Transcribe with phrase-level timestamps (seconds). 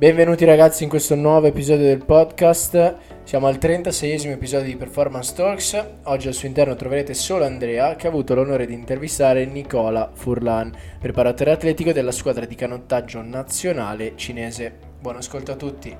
[0.00, 2.96] Benvenuti ragazzi in questo nuovo episodio del podcast.
[3.22, 5.86] Siamo al 36esimo episodio di Performance Talks.
[6.04, 10.74] Oggi al suo interno troverete solo Andrea che ha avuto l'onore di intervistare Nicola Furlan,
[10.98, 14.72] preparatore atletico della squadra di canottaggio nazionale cinese.
[14.98, 15.94] Buon ascolto a tutti.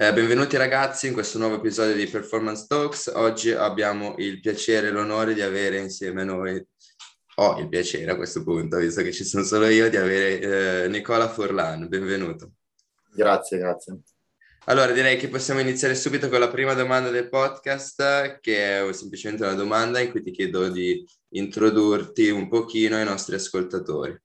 [0.03, 3.09] Eh, benvenuti ragazzi in questo nuovo episodio di Performance Talks.
[3.15, 6.61] Oggi abbiamo il piacere e l'onore di avere insieme a noi,
[7.35, 10.87] ho il piacere a questo punto, visto che ci sono solo io, di avere eh,
[10.89, 11.87] Nicola Furlan.
[11.87, 12.51] Benvenuto.
[13.15, 13.99] Grazie, grazie.
[14.65, 19.45] Allora direi che possiamo iniziare subito con la prima domanda del podcast, che è semplicemente
[19.45, 24.21] una domanda in cui ti chiedo di introdurti un pochino ai nostri ascoltatori.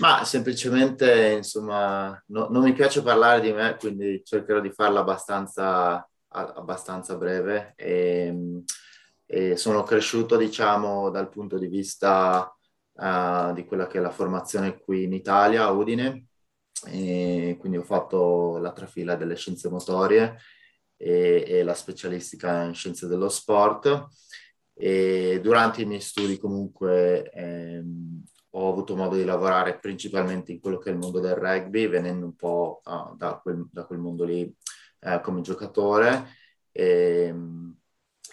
[0.00, 6.08] Ma semplicemente, insomma, no, non mi piace parlare di me, quindi cercherò di farla abbastanza,
[6.28, 7.74] abbastanza breve.
[7.76, 8.62] E,
[9.26, 12.50] e, sono cresciuto, diciamo, dal punto di vista
[12.92, 16.28] uh, di quella che è la formazione qui in Italia, a Udine.
[16.86, 20.38] E quindi ho fatto la trafila delle scienze motorie
[20.96, 24.06] e, e la specialistica in scienze dello sport.
[24.72, 30.78] E durante i miei studi comunque ehm, ho avuto modo di lavorare principalmente in quello
[30.78, 34.24] che è il mondo del rugby, venendo un po' uh, da, quel, da, quel, mondo
[34.24, 34.52] lì
[35.00, 36.28] uh, come giocatore.
[36.72, 37.76] E, ehm,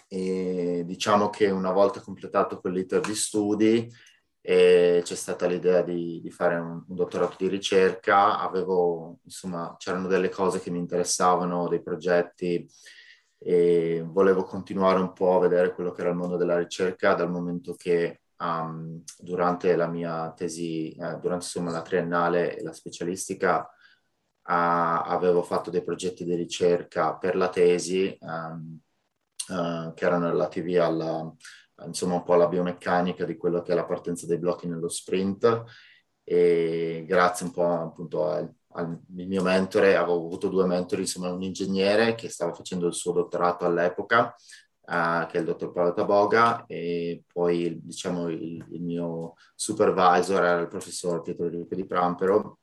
[0.08, 3.92] e, diciamo che una volta completato quell'iter di studi
[4.40, 10.30] c'è stata l'idea di, di fare un, un, dottorato di ricerca, avevo, insomma, c'erano delle
[10.30, 12.66] cose che mi interessavano, dei progetti
[13.38, 17.30] e volevo continuare un po' a vedere quello che era il mondo della ricerca dal
[17.30, 23.60] momento che um, durante la mia tesi, eh, durante insomma, la triennale e la specialistica,
[23.60, 23.68] uh,
[24.44, 28.78] avevo fatto dei progetti di ricerca per la tesi um,
[29.48, 31.32] uh, che erano relativi alla,
[31.84, 35.64] insomma, un po' alla biomeccanica di quello che è la partenza dei blocchi nello sprint.
[36.24, 41.42] E grazie un po' appunto al, al mio mentore, avevo avuto due mentori, insomma un
[41.42, 44.34] ingegnere che stava facendo il suo dottorato all'epoca
[44.88, 50.60] uh, che è il dottor Paolo Taboga, e poi diciamo il, il mio supervisor era
[50.60, 52.60] il professor Pietro Enrico di Prampero,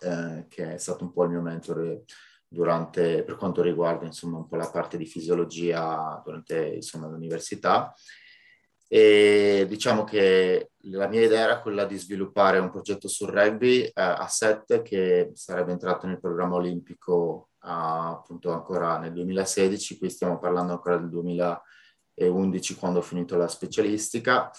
[0.00, 2.04] eh, che è stato un po' il mio mentore
[2.48, 7.92] durante, per quanto riguarda insomma un po' la parte di fisiologia durante insomma l'università.
[8.88, 13.92] E diciamo che la mia idea era quella di sviluppare un progetto sul rugby eh,
[13.94, 20.72] a 7 che sarebbe entrato nel programma olimpico appunto ancora nel 2016, qui stiamo parlando
[20.72, 24.50] ancora del 2011 quando ho finito la specialistica.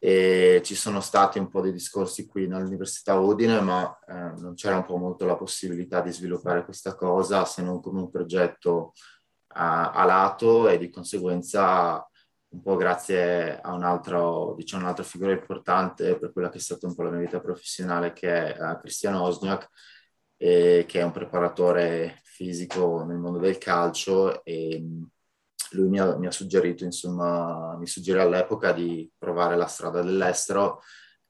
[0.00, 4.76] E ci sono stati un po' di discorsi qui all'Università Udine, ma eh, non c'era
[4.76, 8.92] un po' molto la possibilità di sviluppare questa cosa se non come un progetto
[9.54, 12.08] a, a lato e di conseguenza
[12.50, 16.86] un po' grazie a un altro, diciamo, un'altra figura importante per quella che è stata
[16.86, 19.68] un po' la mia vita professionale che è uh, Cristian Osniak,
[20.36, 25.02] eh, che è un preparatore fisico nel mondo del calcio e mm,
[25.72, 30.80] lui mi ha, mi ha suggerito, insomma, mi suggerì all'epoca di provare la strada dell'estero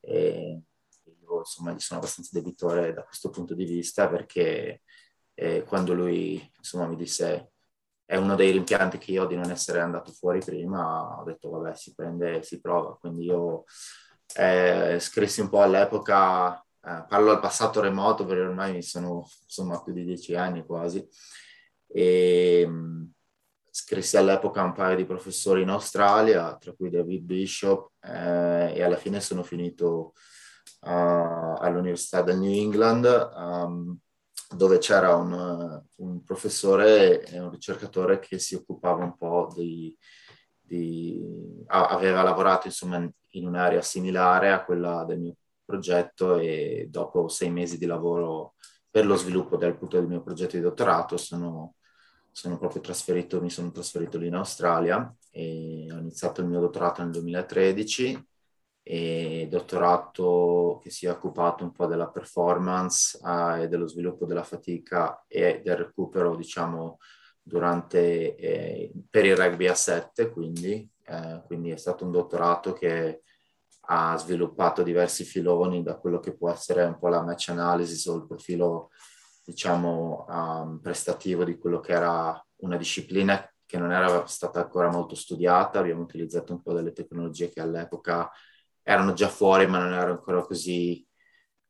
[0.01, 0.61] e
[1.05, 4.83] io insomma gli sono abbastanza debitore da questo punto di vista perché
[5.35, 7.53] eh, quando lui insomma mi disse
[8.05, 11.51] è uno dei rimpianti che io ho di non essere andato fuori prima, ho detto
[11.51, 13.65] vabbè si prende, si prova, quindi io
[14.37, 19.93] eh, scrissi un po' all'epoca eh, parlo al passato remoto perché ormai sono insomma più
[19.93, 21.07] di dieci anni quasi.
[21.87, 23.05] E mh, mm,
[23.71, 28.97] scrissi all'epoca un paio di professori in Australia, tra cui David Bishop eh, e alla
[28.97, 30.15] fine sono finito
[30.81, 33.05] uh, all'Università del New England
[33.35, 33.99] um,
[34.55, 39.95] dove c'era un, un, professore e un ricercatore che si occupava un po' di,
[40.59, 41.23] di
[41.67, 42.97] aveva lavorato insomma
[43.33, 45.37] in un'area similare a quella del mio
[45.69, 48.55] progetto e dopo sei mesi di lavoro
[48.91, 51.75] per lo sviluppo del, del mio progetto di dottorato sono,
[52.33, 57.03] sono proprio trasferito, mi sono trasferito lì in Australia e ho iniziato il mio dottorato
[57.03, 58.27] nel 2013
[58.83, 64.45] e dottorato che si è occupato un po' della performance eh, e dello sviluppo della
[64.45, 66.97] fatica e del recupero, diciamo,
[67.43, 73.25] durante, eh, per il rugby a 7, quindi, eh, quindi è stato un dottorato che
[73.91, 78.17] ha sviluppato diversi filoni da quello che può essere un po' la match analysis o
[78.17, 78.91] il profilo,
[79.45, 85.15] diciamo, um, prestativo di quello che era una disciplina che non era stata ancora molto
[85.15, 85.79] studiata.
[85.79, 88.31] Abbiamo utilizzato un po' delle tecnologie che all'epoca
[88.83, 91.07] erano già fuori, ma non erano ancora così,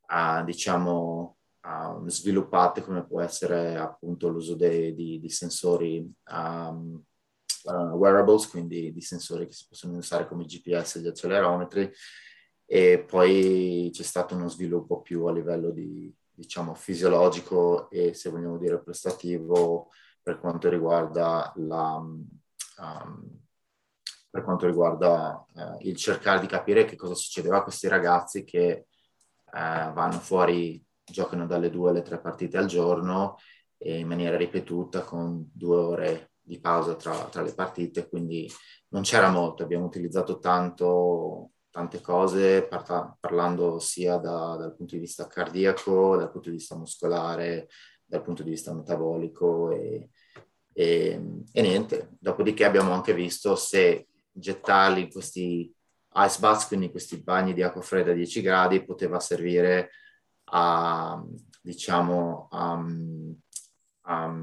[0.09, 7.01] uh, diciamo, uh, sviluppate come può essere appunto l'uso di, di sensori um,
[7.65, 11.91] uh, wearables, quindi di sensori che si possono usare come GPS e gli accelerometri,
[12.67, 18.59] e poi c'è stato uno sviluppo più a livello di, diciamo, fisiologico e, se vogliamo
[18.59, 19.91] dire, prestativo
[20.23, 21.97] per quanto riguarda la...
[21.97, 22.27] Um,
[24.31, 28.87] per quanto riguarda uh, il cercare di capire che cosa succedeva a questi ragazzi che
[29.47, 33.39] uh, vanno fuori, giocano dalle due alle tre partite al giorno
[33.79, 38.51] e in maniera ripetuta con due ore di pausa tra, tra le partite, quindi
[38.89, 45.01] non c'era molto, abbiamo utilizzato tanto, tante cose parla, parlando sia da, dal punto di
[45.01, 47.69] vista cardiaco, dal punto di vista muscolare,
[48.05, 50.09] dal punto di vista metabolico e,
[50.73, 51.21] e,
[51.53, 52.17] e niente.
[52.19, 55.71] Dopodiché abbiamo anche visto se gettarli questi
[56.15, 59.91] ice baths, quindi questi bagni di acqua fredda a 10 gradi, poteva servire
[60.45, 61.23] a,
[61.61, 62.85] diciamo, a,
[64.03, 64.35] a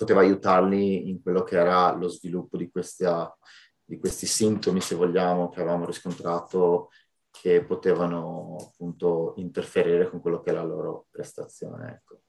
[0.00, 3.36] poteva aiutarli in quello che era lo sviluppo di, questa,
[3.84, 6.88] di questi sintomi, se vogliamo, che avevamo riscontrato
[7.30, 11.90] che potevano appunto interferire con quello che è la loro prestazione.
[11.90, 12.22] Ecco.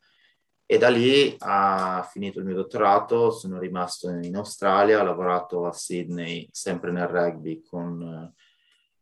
[0.65, 5.71] E da lì ha finito il mio dottorato, sono rimasto in Australia, ho lavorato a
[5.71, 8.33] Sydney sempre nel rugby, con,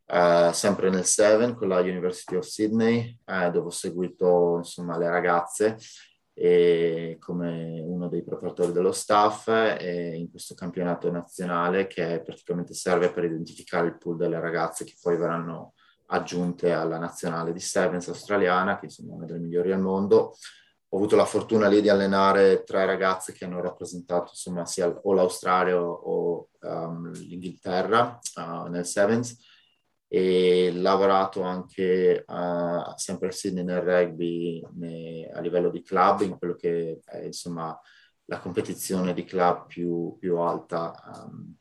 [0.06, 5.08] eh, sempre nel Seven con la University of Sydney, eh, dove ho seguito insomma le
[5.08, 5.76] ragazze
[7.18, 13.88] come uno dei preparatori dello staff in questo campionato nazionale che praticamente serve per identificare
[13.88, 15.74] il pool delle ragazze che poi verranno
[16.06, 20.36] aggiunte alla nazionale di Sevens australiana, che insomma è una delle migliori al mondo.
[20.92, 25.12] Ho avuto la fortuna lì di allenare tre ragazze che hanno rappresentato insomma sia o
[25.12, 29.38] l'Australia o um, l'Inghilterra uh, nel Sevens
[30.12, 36.36] e lavorato anche uh, sempre a Sydney nel rugby ne, a livello di club, in
[36.36, 37.78] quello che è insomma
[38.24, 41.54] la competizione di club più, più alta um,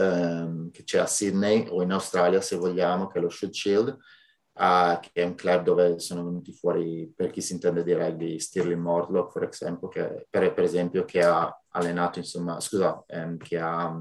[0.00, 3.88] um, che c'è a Sydney o in Australia se vogliamo, che è lo Shield Shield,
[3.88, 8.38] uh, che è un club dove sono venuti fuori, per chi si intende di rugby,
[8.38, 13.58] Stirling Mortlock, per esempio, che, per, per esempio, che ha allenato, insomma, scusa, um, che
[13.58, 13.94] ha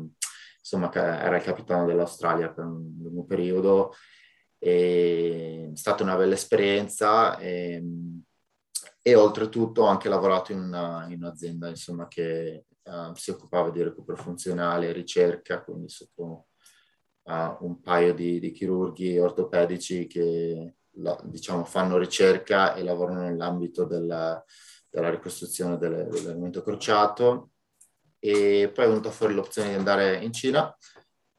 [0.64, 3.94] insomma, era il capitano dell'Australia per un lungo periodo.
[4.58, 7.84] E è stata una bella esperienza e,
[9.02, 13.84] e oltretutto ho anche lavorato in, una, in un'azienda insomma, che uh, si occupava di
[13.84, 16.48] recupero funzionale e ricerca, quindi sotto
[17.24, 23.84] uh, un paio di, di, chirurghi ortopedici che la, diciamo, fanno ricerca e lavorano nell'ambito
[23.84, 24.42] della,
[24.90, 27.53] della ricostruzione del, dell'elemento crociato
[28.26, 30.74] e poi è venuta fuori l'opzione di andare in Cina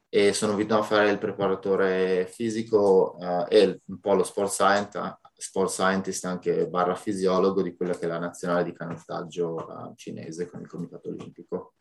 [0.06, 5.18] e sono venuto a fare il preparatore fisico uh, e un po' lo sport scientist,
[5.34, 10.46] sport scientist anche barra fisiologo di quella che è la nazionale di canottaggio uh, cinese
[10.46, 11.76] con il comitato olimpico.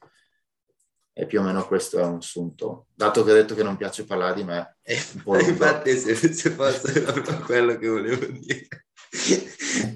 [1.11, 2.87] E più o meno questo è un sunto.
[2.95, 4.95] Dato che ho detto che non piace parlare di me, eh,
[5.47, 8.67] infatti se, se fosse proprio quello che volevo dire.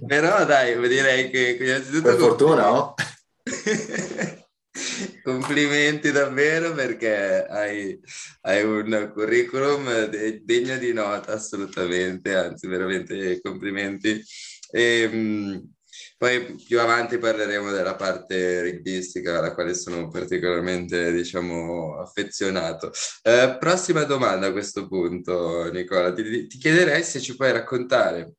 [0.05, 1.57] Però dai, direi che.
[2.03, 2.93] Per fortuna, no?
[5.21, 7.99] Complimenti davvero perché hai,
[8.41, 14.21] hai un curriculum de- degno di nota assolutamente, anzi veramente complimenti.
[14.71, 15.75] E, ehm, mh,
[16.17, 22.91] poi più avanti parleremo della parte rugbistica alla quale sono particolarmente, diciamo, affezionato.
[23.21, 26.11] Eh, prossima domanda a questo punto, Nicola.
[26.13, 28.33] Ti, ti chiederei se ci puoi raccontare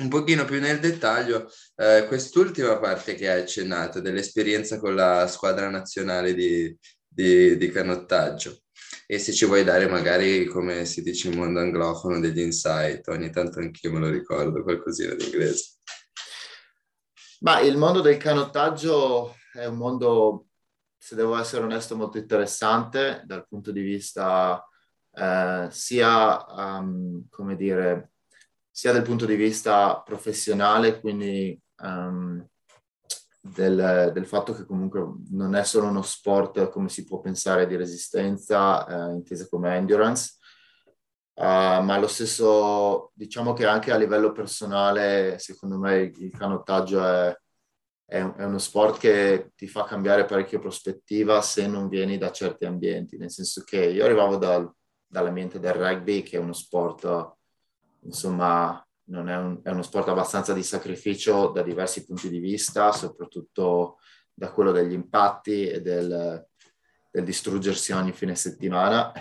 [0.00, 5.70] un pochino più nel dettaglio eh, quest'ultima parte che hai accennato dell'esperienza con la squadra
[5.70, 8.58] nazionale di, di, di, canottaggio.
[9.06, 13.06] E se ci vuoi dare magari come si dice in mondo anglofono degli insight.
[13.08, 15.76] Ogni tanto anch'io me lo ricordo qualcosina di inglese.
[17.40, 20.46] Ma il mondo del canottaggio è un mondo
[20.98, 24.66] se devo essere onesto molto interessante dal punto di vista
[25.12, 28.13] eh, sia um, come dire
[28.76, 32.44] sia dal punto di vista professionale, quindi um,
[33.40, 37.76] del, del, fatto che comunque non è solo uno sport come si può pensare di
[37.76, 40.38] resistenza, eh, intesa come endurance,
[41.34, 47.32] uh, ma allo stesso, diciamo che anche a livello personale, secondo me il canottaggio è,
[48.06, 52.64] è, è uno sport che ti fa cambiare parecchio prospettiva se non vieni da certi
[52.64, 54.68] ambienti, nel senso che io arrivavo dal
[55.06, 57.36] dall'ambiente del rugby, che è uno sport,
[58.04, 63.98] insomma, è, un, è uno sport abbastanza di sacrificio da diversi punti di vista, soprattutto
[64.32, 66.46] da quello degli impatti e del,
[67.10, 69.12] del distruggersi ogni fine settimana.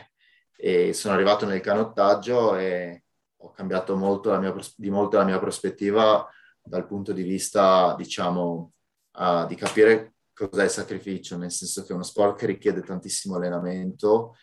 [0.56, 3.04] E sono arrivato nel canottaggio e
[3.38, 6.28] ho cambiato molto mia, di molto la mia prospettiva
[6.62, 8.72] dal punto di vista, diciamo,
[9.18, 13.36] uh, di capire cos'è il sacrificio, nel senso che è uno sport che richiede tantissimo
[13.36, 14.36] allenamento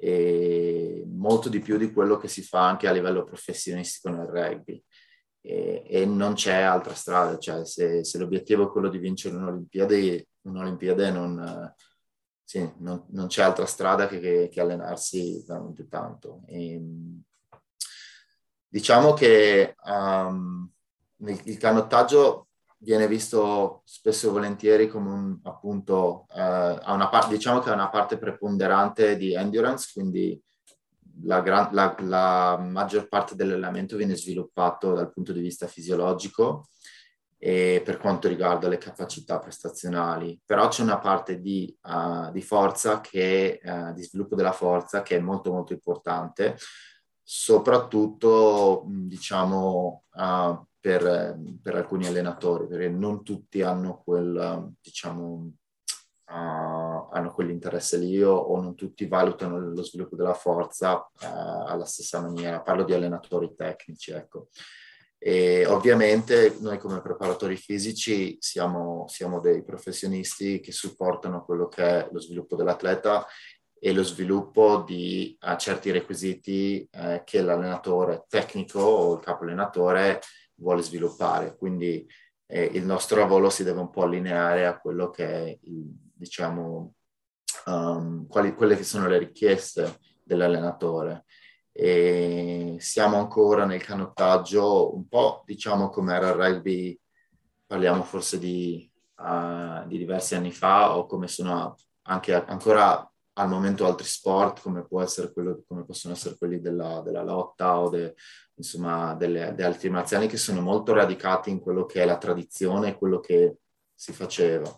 [0.00, 4.82] e molto di più di quello che si fa anche a livello professionistico nel rugby.
[5.42, 10.28] E, e non c'è altra strada, cioè se, se, l'obiettivo è quello di vincere un'Olimpiade,
[10.42, 11.74] un'Olimpiade non,
[12.44, 16.42] sì, non, non c'è altra strada che, che, che allenarsi veramente tanto.
[16.46, 16.80] E,
[18.68, 20.70] diciamo che um,
[21.16, 22.49] il canottaggio
[22.82, 28.18] viene visto spesso e volentieri come un, appunto, eh, parte, diciamo che è una parte
[28.18, 30.40] preponderante di endurance, quindi
[31.24, 36.68] la, gran, la, la maggior parte dell'allenamento viene sviluppato dal punto di vista fisiologico
[37.36, 43.00] e per quanto riguarda le capacità prestazionali, però c'è una parte di, uh, di forza
[43.00, 46.56] che, uh, di sviluppo della forza che è molto molto importante,
[47.22, 55.52] soprattutto diciamo uh, per, per, alcuni allenatori, perché non tutti hanno quel, diciamo,
[56.26, 61.84] uh, hanno quell'interesse lì o, o, non tutti valutano lo sviluppo della forza uh, alla
[61.84, 62.62] stessa maniera.
[62.62, 64.48] Parlo di allenatori tecnici, ecco.
[65.22, 72.08] E ovviamente noi come preparatori fisici siamo, siamo dei professionisti che supportano quello che è
[72.10, 73.26] lo sviluppo dell'atleta
[73.78, 80.20] e lo sviluppo di uh, certi requisiti eh, che l'allenatore tecnico o il capo allenatore
[80.60, 81.56] vuole sviluppare.
[81.56, 82.06] Quindi
[82.46, 86.94] eh, il nostro lavoro si deve un po' allineare a quello che è, il, diciamo,
[87.66, 91.24] um, quali, quelle che sono le richieste dell'allenatore.
[91.72, 97.00] E siamo ancora nel canottaggio un po', diciamo, come era il rugby,
[97.66, 103.09] parliamo forse di, uh, di diversi anni fa o come sono anche ancora
[103.40, 107.80] al momento altri sport come, può essere quello, come possono essere quelli della, della lotta
[107.80, 108.14] o de,
[108.54, 112.96] insomma, delle, delle arti marziali che sono molto radicati in quello che è la tradizione,
[112.98, 113.56] quello che
[113.94, 114.70] si faceva,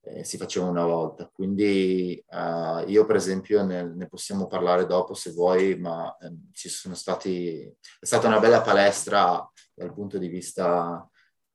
[0.00, 1.28] eh, si faceva una volta.
[1.30, 6.70] Quindi uh, io per esempio ne, ne, possiamo parlare dopo se vuoi, ma eh, ci
[6.70, 7.60] sono stati,
[8.00, 11.06] è stata una bella palestra dal punto di vista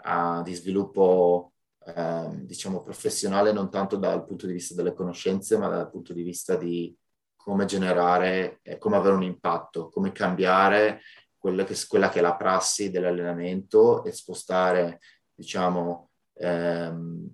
[0.05, 1.52] uh, di sviluppo
[1.85, 6.23] eh, diciamo professionale, non tanto dal punto di vista delle conoscenze, ma dal punto di
[6.23, 6.95] vista di
[7.35, 11.01] come generare, eh, come avere un impatto, come cambiare
[11.37, 14.99] quella che, quella che è la prassi dell'allenamento e spostare,
[15.33, 17.27] diciamo, ehm,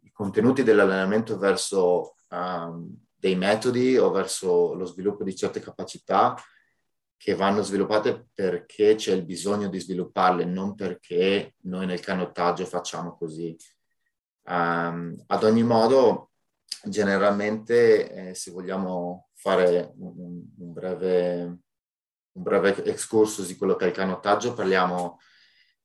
[0.00, 6.34] i contenuti dell'allenamento verso um, dei metodi o verso lo sviluppo di certe capacità
[7.16, 13.16] che vanno sviluppate perché c'è il bisogno di svilupparle, non perché noi nel canottaggio facciamo
[13.16, 13.56] così.
[14.46, 16.30] Um, ad ogni modo,
[16.84, 21.58] generalmente, eh, se vogliamo fare un, un breve
[22.34, 25.18] un breve excursus di quello che è il canottaggio, parliamo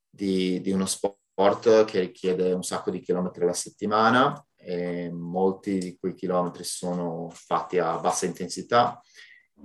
[0.10, 5.98] di, di uno sport che richiede un sacco di chilometri alla settimana e molti di
[5.98, 9.00] quei chilometri sono fatti a bassa intensità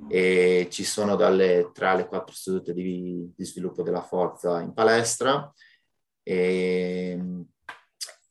[0.08, 5.52] e ci sono dalle 3 alle 4 sedute di, di sviluppo della forza in palestra
[6.22, 7.18] e,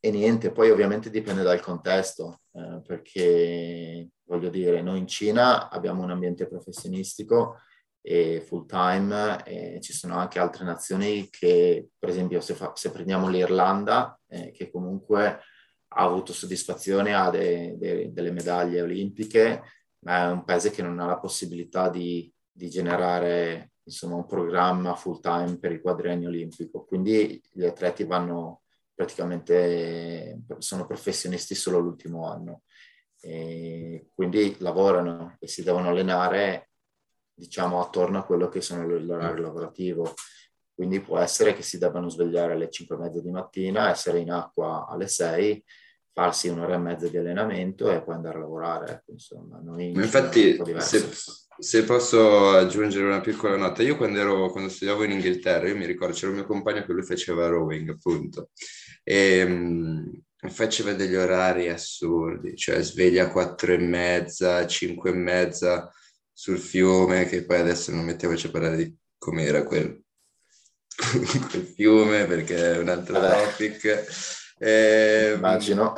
[0.05, 6.03] e, niente, poi ovviamente dipende dal contesto eh, perché voglio dire, noi in Cina abbiamo
[6.03, 7.60] un ambiente professionistico
[8.01, 12.91] e full time e ci sono anche altre nazioni che, per esempio, se, fa, se
[12.91, 19.63] prendiamo l'Irlanda, eh, che comunque ha avuto soddisfazione, ha de, de, delle medaglie olimpiche,
[20.00, 24.95] ma è un paese che non ha la possibilità di, di generare insomma, un programma
[24.95, 26.83] full time per il quadriennio olimpico.
[26.83, 28.62] Quindi gli atleti vanno
[28.93, 32.63] praticamente, sono professionisti solo l'ultimo anno.
[33.19, 36.71] E quindi lavorano e si devono allenare
[37.33, 40.13] diciamo, attorno a quello che sono l'orario lavorativo.
[40.73, 44.31] Quindi può essere che si debbano svegliare alle 5 e mezza di mattina, essere in
[44.31, 45.63] acqua alle 6,
[46.12, 48.91] farsi un'ora e mezza di allenamento e poi andare a lavorare.
[48.91, 51.09] Ecco, insomma, noi Infatti, se,
[51.57, 55.85] se, posso aggiungere una piccola nota, io quando, ero, quando studiavo in Inghilterra, io mi
[55.85, 58.50] ricordo, c'era un mio compagno che lui faceva rowing, appunto,
[59.03, 65.91] e um, faceva degli orari assurdi, cioè sveglia a 4 e mezza, 5 e mezza,
[66.31, 70.01] sul fiume, che poi adesso non mettiamoci a parlare di com'era quel,
[71.50, 73.43] quel fiume perché è un altro Vabbè.
[73.43, 74.05] topic.
[74.57, 75.93] Eh, Immagino.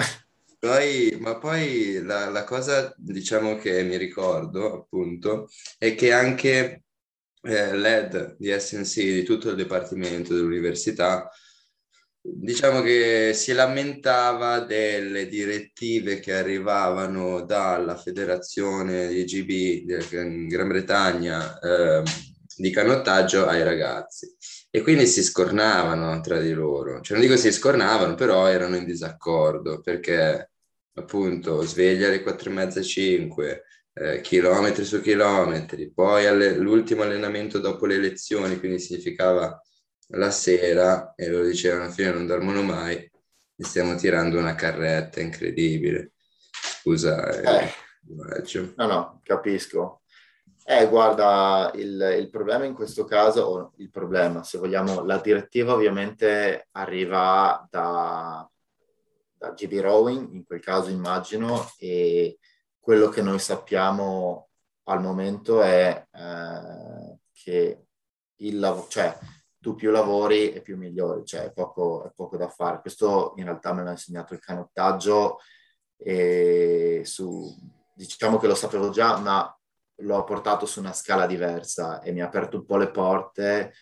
[0.59, 5.47] Poi, ma poi la, la, cosa, diciamo, che mi ricordo, appunto,
[5.77, 6.83] è che anche
[7.41, 11.29] eh, l'ED di SNC, di tutto il dipartimento dell'università,
[12.27, 19.49] diciamo che si lamentava delle direttive che arrivavano dalla federazione di GB
[20.13, 22.03] in Gran Bretagna eh,
[22.57, 24.33] di canottaggio ai ragazzi
[24.71, 26.99] e quindi si scornavano tra di loro.
[27.01, 30.49] Cioè, non dico si scornavano, però erano in disaccordo perché
[30.93, 33.63] appunto sveglia alle 4 e mezza 5,
[33.93, 39.61] eh, chilometri su chilometri, poi alle, l'ultimo allenamento dopo le lezioni, quindi significava
[40.09, 45.19] la sera, e lo dicevano, alla fine non dormono mai, e stiamo tirando una carretta
[45.19, 46.11] incredibile.
[46.51, 47.29] Scusa,
[47.61, 47.71] eh,
[48.75, 50.01] no, no, capisco.
[50.67, 55.73] Eh, guarda, il, il, problema in questo caso, o il problema, se vogliamo, la direttiva
[55.73, 58.49] ovviamente arriva da,
[59.37, 62.39] da GB Rowing, in quel caso immagino, e
[62.79, 64.49] quello che noi sappiamo
[64.85, 67.85] al momento è eh, che
[68.37, 69.15] il lavoro, cioè
[69.65, 72.81] tu più lavori e più migliori, cioè è poco, è poco da fare.
[72.81, 75.39] Questo in realtà me l'ha insegnato il canottaggio
[75.97, 77.51] e su,
[77.95, 79.59] diciamo che lo sapevo già, ma
[80.01, 83.73] l'ho portato su una scala diversa e mi ha aperto un po' le porte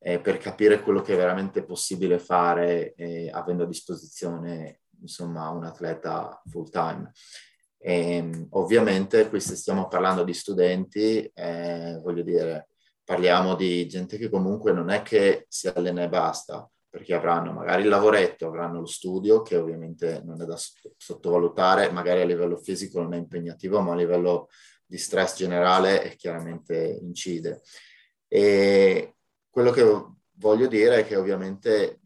[0.00, 5.62] eh, per capire quello che è veramente possibile fare eh, avendo a disposizione insomma un
[5.62, 7.12] atleta full time.
[7.78, 12.69] E, ehm, ovviamente qui se stiamo parlando di studenti, eh, voglio dire,
[13.10, 17.82] parliamo di gente che comunque non è che si allena e basta, perché avranno magari
[17.82, 20.56] il lavoretto, avranno lo studio, che ovviamente non è da
[20.96, 24.46] sottovalutare, magari a livello fisico non è impegnativo, ma a livello
[24.86, 27.62] di stress generale chiaramente incide.
[28.28, 29.16] E
[29.50, 29.84] quello che
[30.36, 32.02] voglio dire è che ovviamente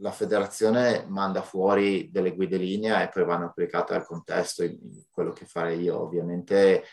[0.00, 4.62] la federazione manda fuori delle guide linea e poi vanno applicate al contesto,
[5.10, 6.02] quello che farei io.
[6.02, 6.84] Ovviamente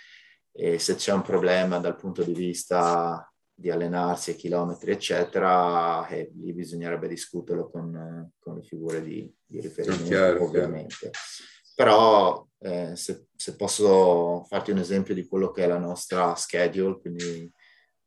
[0.51, 6.31] eh, se c'è un problema dal punto di vista di allenarsi a chilometri, eccetera, eh,
[6.35, 10.95] lì bisognerebbe discuterlo con, con le figure di, di riferimento, chiaro, ovviamente.
[11.11, 11.17] Chiaro.
[11.75, 16.99] Però eh, se, se, posso farti un esempio di quello che è la nostra schedule,
[16.99, 17.51] quindi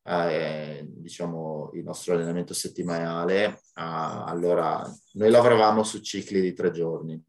[0.07, 7.23] eh, diciamo il nostro allenamento settimanale, ah, allora noi lavoravamo su cicli di tre giorni,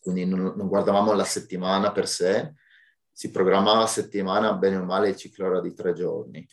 [0.00, 2.52] quindi non, non, guardavamo la settimana per sé,
[3.14, 6.46] si programmava la settimana bene o male il ciclo era di tre giorni.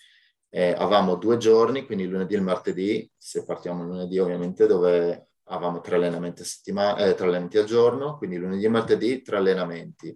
[0.49, 5.81] Eh, avevamo due giorni, quindi lunedì e il martedì, se partiamo lunedì ovviamente dove avevamo
[5.81, 10.15] tre allenamenti, settima- eh, tre allenamenti al giorno, quindi lunedì e martedì tre allenamenti.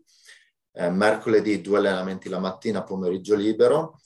[0.71, 3.97] Eh, mercoledì due allenamenti la mattina, pomeriggio libero,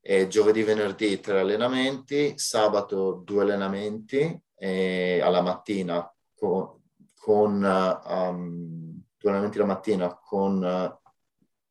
[0.00, 6.80] e giovedì, venerdì tre allenamenti, sabato due allenamenti eh, alla mattina con,
[7.14, 11.05] con um, due allenamenti la mattina con uh,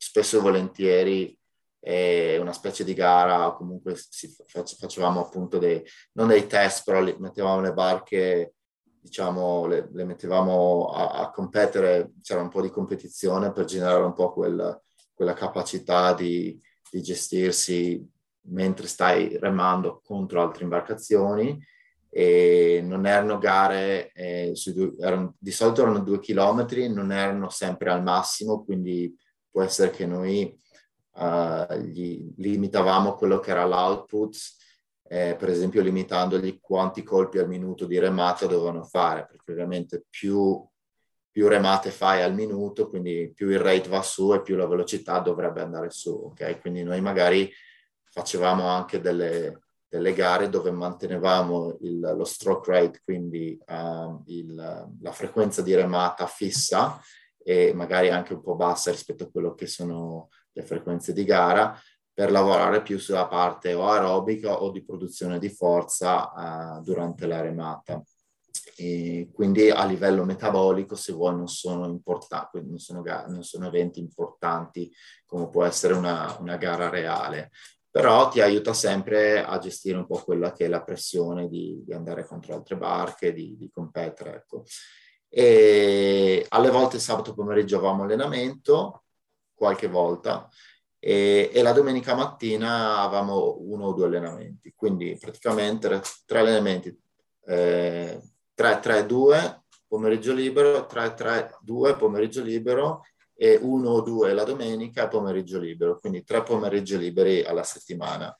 [0.06, 1.40] spesso e volentieri
[1.80, 4.32] eh, una specie di gara o comunque si,
[4.78, 8.54] facevamo appunto dei, non dei test, però li, mettevamo le barche,
[9.02, 14.14] diciamo, le, le mettevamo a, a, competere, c'era un po' di competizione per generare un
[14.14, 14.80] po' quel,
[15.12, 16.60] quella capacità di,
[16.92, 18.08] di gestirsi
[18.50, 21.60] mentre stai remando contro altre imbarcazioni.
[22.10, 27.92] E non erano gare, eh, due, erano, di solito erano due chilometri, non erano sempre
[27.92, 29.14] al massimo, quindi
[29.56, 30.54] può essere che noi
[31.14, 34.36] uh, gli limitavamo quello che era l'output,
[35.08, 40.62] eh, per esempio limitandogli quanti colpi al minuto di remata dovevano fare, perché ovviamente più,
[41.32, 45.20] più remate fai al minuto, quindi più il rate va su e più la velocità
[45.20, 46.60] dovrebbe andare su, ok?
[46.60, 47.50] Quindi noi magari
[48.10, 54.54] facevamo anche delle, delle gare dove mantenevamo il, lo stroke rate, quindi uh, il,
[55.00, 57.00] la frequenza di remata fissa
[57.48, 61.80] e magari anche un po' bassa rispetto a quello che sono le frequenze di gara,
[62.12, 67.42] per lavorare più sulla parte o aerobica o di produzione di forza uh, durante la
[67.42, 68.02] remata.
[68.78, 74.00] E quindi a livello metabolico, se vuoi, non sono importanti, non sono, non sono eventi
[74.00, 74.92] importanti
[75.26, 77.52] come può essere una, una gara reale
[77.96, 81.94] però ti aiuta sempre a gestire un po' quella che è la pressione di, di
[81.94, 84.36] andare contro altre barche, di, di competere.
[84.36, 84.66] Ecco.
[85.38, 89.04] E alle volte sabato pomeriggio avevamo allenamento,
[89.54, 90.48] qualche volta,
[90.98, 96.98] e, e, la domenica mattina avevamo uno o due allenamenti, quindi praticamente tre allenamenti,
[97.48, 98.22] eh,
[98.56, 103.02] 3-3-2 pomeriggio libero, 3-3-2 pomeriggio libero
[103.36, 108.34] e uno o due la domenica pomeriggio libero, quindi tre pomeriggi liberi alla settimana.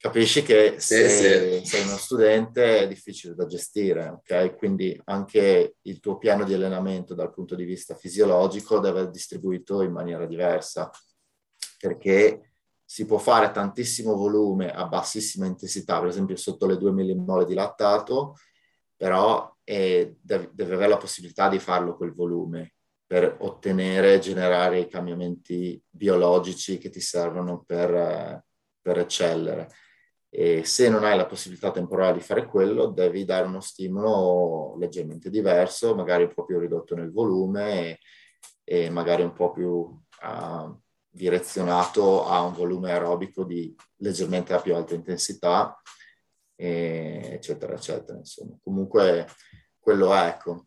[0.00, 1.66] Capisci che se sì, sì.
[1.66, 4.56] sei uno studente è difficile da gestire, ok?
[4.56, 9.82] Quindi anche il tuo piano di allenamento dal punto di vista fisiologico deve essere distribuito
[9.82, 10.90] in maniera diversa,
[11.78, 17.44] perché si può fare tantissimo volume a bassissima intensità, per esempio sotto le 2 millimole
[17.44, 18.36] di lattato,
[18.96, 22.72] però deve, deve avere la possibilità di farlo quel volume
[23.06, 28.42] per ottenere e generare i cambiamenti biologici che ti servono per,
[28.80, 29.68] per eccellere
[30.32, 35.28] e se non hai la possibilità temporale di fare quello, devi dare uno stimolo leggermente
[35.28, 37.98] diverso, magari un po' più ridotto nel volume e,
[38.62, 44.74] e magari un po' più uh, direzionato a un volume aerobico di leggermente a più
[44.76, 45.76] alta intensità,
[46.54, 48.18] eccetera, eccetera.
[48.18, 49.26] Insomma, comunque
[49.80, 50.66] quello è, ecco.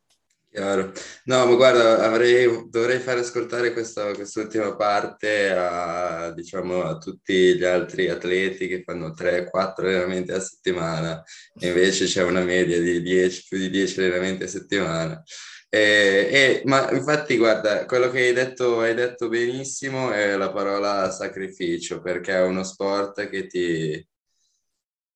[0.54, 0.92] Chiaro.
[1.24, 7.63] No, ma guarda, avrei, dovrei fare ascoltare questa, quest'ultima parte a, diciamo, a tutti gli
[7.63, 11.24] altri atleti che fanno 3-4 allenamenti a settimana,
[11.60, 15.24] e invece c'è una media di 10, più di 10 allenamenti a settimana.
[15.70, 21.10] E, e, ma infatti, guarda, quello che hai detto, hai detto benissimo è la parola
[21.10, 24.08] sacrificio, perché è uno sport che ti...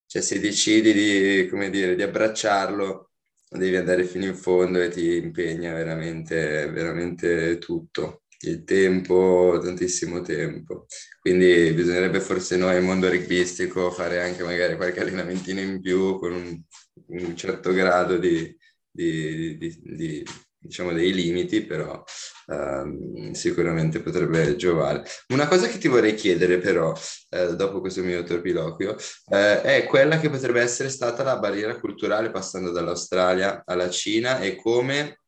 [0.08, 3.07] Cioè, se decidi di, come dire, di abbracciarlo,
[3.50, 10.86] devi andare fino in fondo e ti impegna veramente, veramente tutto, il tempo, tantissimo tempo.
[11.20, 16.62] Quindi bisognerebbe forse noi, mondo rugbyistico, fare anche magari qualche allenamentino in più con un,
[17.08, 18.56] un certo grado di,
[18.90, 20.24] di, di, di
[20.68, 22.04] diciamo, dei limiti, però
[22.48, 25.04] um, sicuramente potrebbe giovare.
[25.30, 26.94] Una cosa che ti vorrei chiedere però,
[27.30, 28.96] eh, dopo questo mio torpiloquio,
[29.30, 34.56] eh, è quella che potrebbe essere stata la barriera culturale passando dall'Australia alla Cina e
[34.56, 35.22] come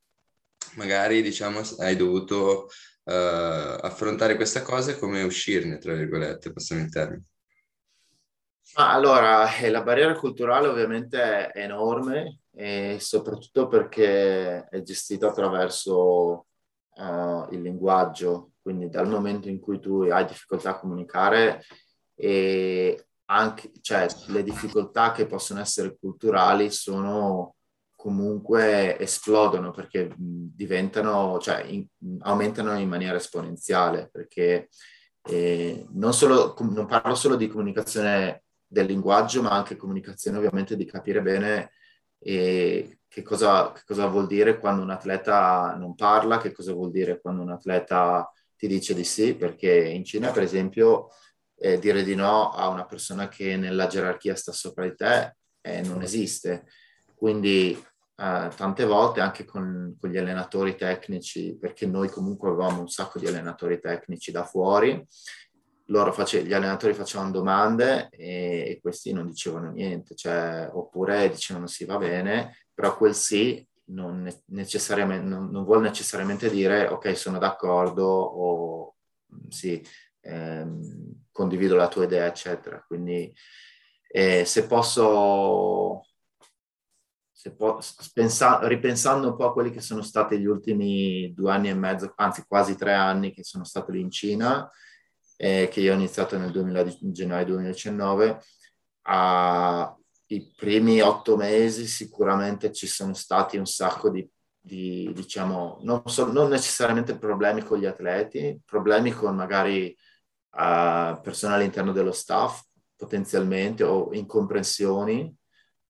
[0.76, 2.68] magari, diciamo, hai dovuto
[3.04, 3.12] uh,
[3.82, 7.24] affrontare questa cosa e come uscirne, tra virgolette, passiamo in termini.
[8.76, 16.48] allora, eh, la barriera culturale ovviamente è enorme e soprattutto perché è gestito attraverso
[16.94, 21.64] uh, il linguaggio, quindi dal momento in cui tu hai difficoltà a comunicare
[22.16, 27.56] e anche cioè, le difficoltà che possono essere culturali sono
[27.96, 31.86] comunque esplodono perché diventano, cioè in,
[32.20, 34.68] aumentano in maniera esponenziale perché
[35.30, 40.84] eh, non, solo, non parlo solo di comunicazione del linguaggio ma anche comunicazione ovviamente di
[40.84, 41.72] capire bene
[42.20, 46.92] e che cosa, che cosa vuol dire quando un atleta non parla, che cosa vuol
[46.92, 51.10] dire quando un atleta ti dice di sì, perché in Cina, per esempio,
[51.56, 55.82] eh, dire di no a una persona che nella gerarchia sta sopra di te eh,
[55.82, 56.66] non esiste.
[57.16, 62.90] Quindi eh, tante volte anche con, con, gli allenatori tecnici, perché noi comunque avevamo un
[62.90, 65.06] sacco di allenatori tecnici da fuori,
[66.12, 71.86] face- gli allenatori facevano domande e, e, questi non dicevano niente, cioè, oppure dicevano sì
[71.86, 78.06] va bene, però quel sì non, necessariamente, non, non vuole necessariamente dire ok sono d'accordo
[78.06, 78.96] o
[79.50, 79.84] sì,
[80.22, 82.84] ehm, condivido la tua idea eccetera.
[82.88, 83.34] Quindi
[84.12, 86.04] eh, se posso
[87.40, 87.80] se po-
[88.14, 92.12] pensa- ripensando un po' a quelli che sono stati gli ultimi due anni e mezzo,
[92.18, 94.70] anzi quasi tre anni che sono stato lì in Cina,
[95.42, 98.42] eh, che io ho iniziato nel 2000, gennaio 2019,
[99.04, 99.98] a,
[100.28, 106.30] i primi otto mesi sicuramente ci sono stati un sacco di, di diciamo, non, so,
[106.30, 109.96] non, necessariamente problemi con gli atleti, problemi con magari
[110.58, 112.62] uh, persone all'interno dello staff
[112.98, 115.34] potenzialmente o incomprensioni,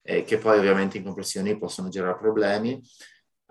[0.03, 2.79] eh, che poi ovviamente incomprensioni possono generare problemi.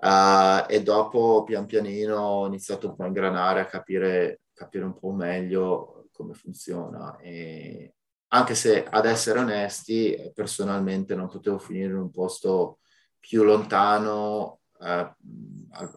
[0.01, 4.99] Uh, e dopo pian pianino ho iniziato un po' a ingranare, a capire capire un
[4.99, 7.17] po' meglio come funziona.
[7.19, 7.95] E
[8.29, 12.81] anche se ad essere onesti, personalmente non potevo finire in un posto
[13.19, 15.15] più lontano, eh,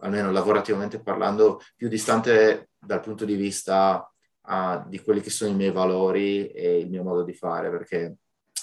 [0.00, 4.08] almeno lavorativamente parlando, più distante dal punto di vista
[4.42, 8.16] uh, di quelli che sono i miei valori e il mio modo di fare, perché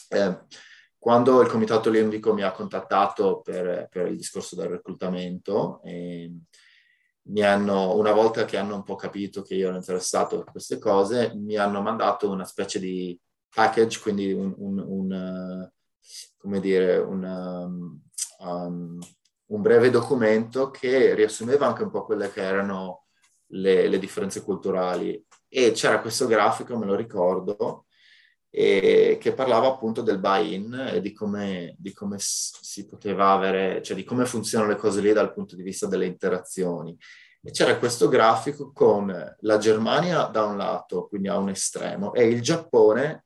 [0.10, 0.40] eh,
[0.98, 6.44] quando il Comitato Olimpico mi ha contattato per, per il discorso del reclutamento, eh, mi
[7.38, 11.34] hanno, una volta che hanno un po' capito che io ero interessato a queste cose,
[11.36, 13.20] mi hanno mandato una specie di
[13.54, 15.72] package, quindi un, un, un
[16.38, 17.24] come dire, un,
[18.40, 19.00] um,
[19.48, 23.06] un, breve documento che riassumeva anche un po' quelle che erano
[23.52, 25.24] le, le differenze culturali.
[25.48, 27.86] E c'era questo grafico, me lo ricordo,
[28.52, 34.04] che parlava appunto del buy-in e di come, di come, si poteva avere, cioè di
[34.04, 36.98] come funzionano le cose lì dal punto di vista delle interazioni.
[37.42, 42.28] E c'era questo grafico con la Germania da un lato, quindi a un estremo, e
[42.28, 43.24] il Giappone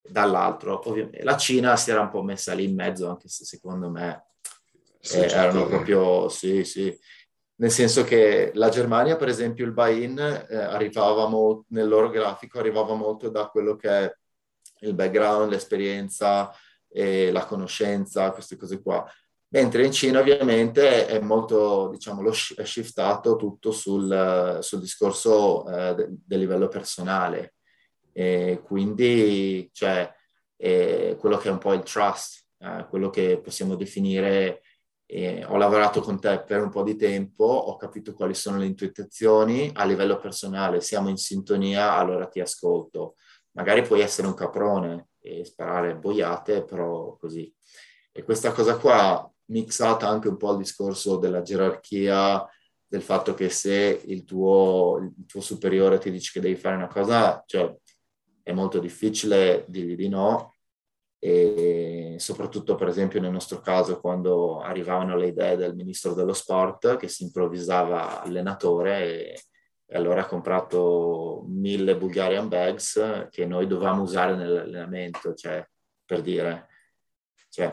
[0.00, 3.90] dall'altro, ovviamente, la Cina si era un po' messa lì in mezzo, anche se secondo
[3.90, 4.26] me
[5.12, 6.94] eh, erano proprio, sì, sì,
[7.56, 12.58] nel senso che la Germania, per esempio, il buy-in eh, arrivava mo- nel loro grafico,
[12.58, 14.14] arrivava molto da quello che è
[14.88, 16.52] il background, l'esperienza,
[16.88, 19.04] e la conoscenza, queste cose qua.
[19.48, 25.66] Mentre in Cina ovviamente è molto, diciamo, lo sh- è shiftato tutto sul, sul discorso
[25.68, 27.54] eh, de- del livello personale.
[28.12, 30.12] E quindi, cioè,
[30.56, 34.62] eh, quello che è un po' il trust, eh, quello che possiamo definire
[35.06, 38.66] eh, ho lavorato con te per un po' di tempo, ho capito quali sono le
[38.66, 43.14] intuizioni, a livello personale siamo in sintonia, allora ti ascolto.
[43.56, 47.52] Magari puoi essere un caprone e sparare boiate, però così.
[48.12, 52.46] E questa cosa qua, mixata anche un po' al discorso della gerarchia,
[52.86, 56.86] del fatto che se il tuo, il tuo superiore ti dice che devi fare una
[56.86, 57.74] cosa, cioè
[58.42, 60.54] è molto difficile dirgli di no,
[61.18, 66.96] e soprattutto per esempio nel nostro caso quando arrivavano le idee del ministro dello sport
[66.96, 69.42] che si improvvisava allenatore e,
[69.86, 75.66] e allora ha comprato mille Bulgarian bags che noi dovevamo usare nell'allenamento, cioè
[76.04, 76.68] per dire,
[77.50, 77.72] cioè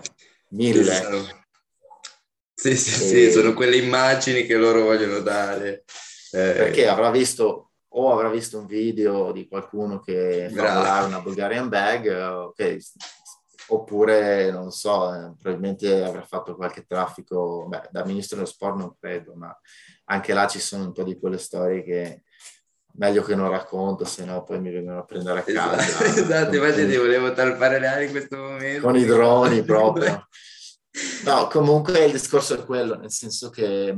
[0.49, 1.39] mille.
[2.53, 3.31] Sì, sì, sì, e...
[3.31, 5.83] sono quelle immagini che loro vogliono dare.
[6.31, 6.53] Eh...
[6.53, 12.07] Perché avrà visto o avrà visto un video di qualcuno che fa una Bulgarian bag,
[12.07, 12.77] ok,
[13.73, 18.95] oppure non so, eh, probabilmente avrà fatto qualche traffico, beh, da ministro dello sport non
[18.99, 19.57] credo, ma
[20.05, 22.23] anche là ci sono un po' di quelle storie che
[22.95, 26.03] meglio che non racconto, se no poi mi vengono a prendere a esatto, casa.
[26.21, 28.81] Esatto, infatti ti volevo talpare le ali in questo momento.
[28.81, 30.27] Con i droni proprio.
[31.23, 33.95] No, comunque il discorso è quello, nel senso che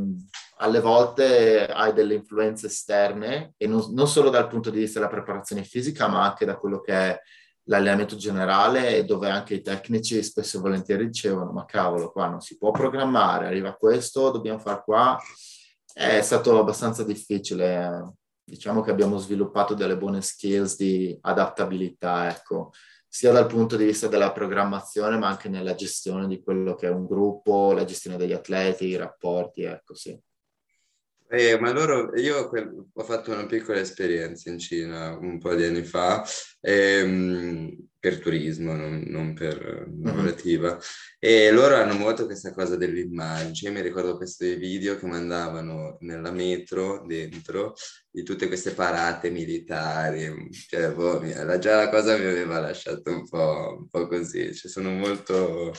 [0.58, 5.10] alle volte hai delle influenze esterne e non, non, solo dal punto di vista della
[5.10, 7.20] preparazione fisica, ma anche da quello che è
[7.66, 12.58] l'allenamento generale dove anche i tecnici spesso e volentieri dicevano ma cavolo qua non si
[12.58, 15.18] può programmare, arriva questo, dobbiamo fare qua.
[15.94, 22.72] È stato abbastanza difficile, diciamo che abbiamo sviluppato delle buone skills di adattabilità, ecco,
[23.08, 26.92] sia dal punto di vista della programmazione ma anche nella gestione di quello che è
[26.92, 30.20] un gruppo, la gestione degli atleti, i rapporti, ecco sì.
[31.34, 32.48] Eh, ma loro, io
[32.94, 36.24] ho fatto una piccola esperienza in Cina un po' di anni fa,
[36.62, 40.06] ehm, per turismo, non, non per mhm.
[40.06, 40.80] lavorativa, mm-hmm.
[41.18, 43.72] e loro hanno molto questa cosa dell'immagine.
[43.72, 47.74] Mi ricordo questi video che mandavano nella metro dentro
[48.12, 51.20] di tutte queste parate militari, cioè, boh,
[51.58, 55.74] già la cosa mi aveva lasciato un po', un po così, cioè, sono molto...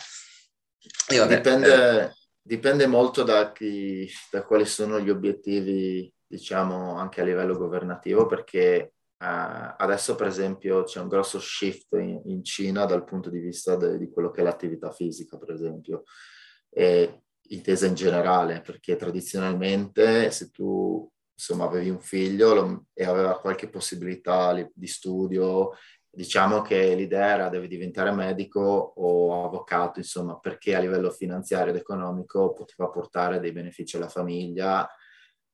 [1.12, 2.06] Io, vabbè, Dipende...
[2.06, 8.26] Eh, Dipende molto da, chi, da quali sono gli obiettivi, diciamo, anche a livello governativo,
[8.26, 13.38] perché Uh, adesso, per esempio, c'è un grosso shift in, in Cina dal punto di
[13.38, 16.02] vista de, di quello che è l'attività fisica, per esempio,
[16.68, 23.40] e intesa in generale, perché tradizionalmente se tu insomma avevi un figlio lo, e aveva
[23.40, 25.70] qualche possibilità di studio
[26.14, 31.78] diciamo che l'idea era devi diventare medico o avvocato, insomma, perché a livello finanziario ed
[31.78, 34.88] economico poteva portare dei benefici alla famiglia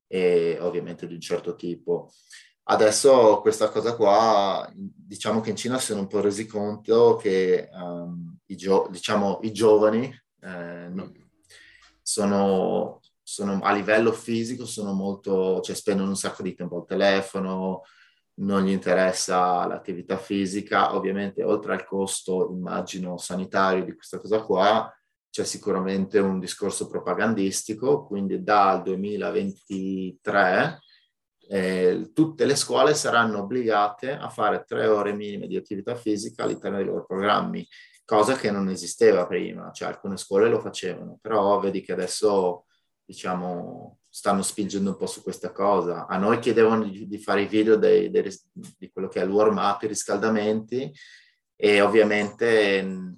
[0.07, 2.11] e ovviamente di un certo tipo.
[2.65, 7.69] Adesso questa cosa qua, diciamo che in Cina si sono un po' resi conto che
[7.73, 10.05] um, i, gio- diciamo, i giovani
[10.41, 11.13] eh, no,
[12.01, 17.83] sono, sono, a livello fisico sono molto, cioè spendono un sacco di tempo al telefono,
[18.41, 24.93] non gli interessa l'attività fisica, ovviamente oltre al costo, immagino, sanitario di questa cosa qua,
[25.31, 30.81] c'è sicuramente un discorso propagandistico, quindi dal 2023
[31.53, 36.77] eh, tutte le scuole saranno obbligate a fare tre ore minime di attività fisica all'interno
[36.77, 37.67] dei loro programmi,
[38.05, 42.67] cosa che non esisteva prima, cioè alcune scuole lo facevano, però vedi che adesso
[43.05, 46.07] diciamo stanno spingendo un po' su questa cosa.
[46.07, 49.31] A noi chiedevano di, di fare i video dei, dei, di quello che è il
[49.31, 50.93] warm up, i riscaldamenti
[51.57, 53.17] e ovviamente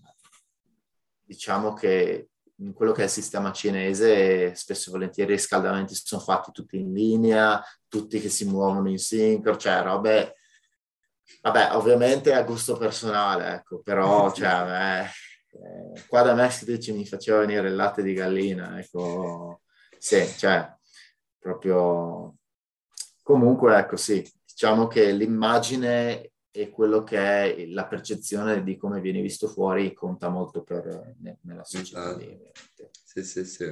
[1.25, 6.23] diciamo che in quello che è il sistema cinese spesso e volentieri i riscaldamenti sono
[6.23, 10.37] fatti tutti in linea, tutti che si muovono in sincro, cioè robe...
[11.41, 16.93] Vabbè, ovviamente a gusto personale, ecco, però cioè, a eh, qua da me si dice
[16.93, 19.62] mi faceva venire il latte di gallina, ecco,
[19.99, 20.73] sì, cioè,
[21.42, 22.37] proprio...
[23.22, 29.22] Comunque, ecco, sì, diciamo che l'immagine e quello che è la percezione di come viene
[29.22, 32.11] visto fuori conta molto per, nella società.
[32.11, 32.90] Esatto.
[33.05, 33.64] Sì, sì, sì.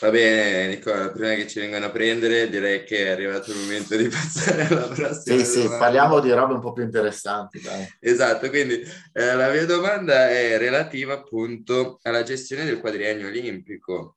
[0.00, 3.96] Va bene, Nicola, prima che ci vengano a prendere, direi che è arrivato il momento
[3.96, 5.38] di passare alla prossima.
[5.38, 7.60] Sì, sì, parliamo di robe un po' più interessanti.
[7.60, 7.86] Dai.
[8.00, 14.16] Esatto, quindi eh, la mia domanda è relativa appunto alla gestione del quadriennio olimpico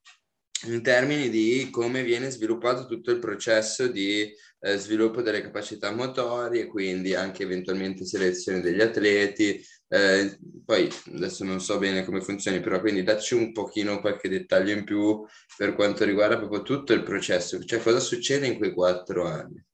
[0.66, 6.66] in termini di come viene sviluppato tutto il processo di eh, sviluppo delle capacità motorie,
[6.66, 9.64] quindi anche eventualmente selezione degli atleti.
[9.90, 14.72] Eh, poi adesso non so bene come funzioni, però quindi dacci un pochino qualche dettaglio
[14.72, 15.24] in più
[15.56, 19.64] per quanto riguarda proprio tutto il processo, cioè cosa succede in quei quattro anni.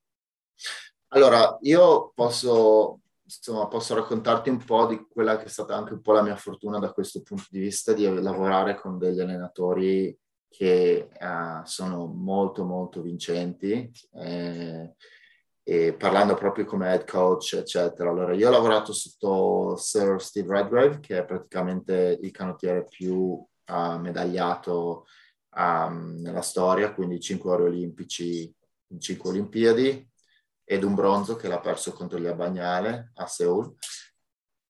[1.08, 6.02] Allora, io posso, insomma, posso raccontarti un po' di quella che è stata anche un
[6.02, 10.16] po' la mia fortuna da questo punto di vista di lavorare con degli allenatori
[10.56, 14.94] che uh, sono molto molto vincenti eh,
[15.64, 18.08] e parlando proprio come head coach eccetera.
[18.08, 23.98] Allora io ho lavorato sotto Sir Steve Redgrave che è praticamente il canottiere più uh,
[23.98, 25.06] medagliato
[25.56, 28.54] um, nella storia quindi 5 ori olimpici
[28.88, 30.08] in 5 olimpiadi
[30.62, 33.74] ed un bronzo che l'ha perso contro gli Bagnale a Seoul.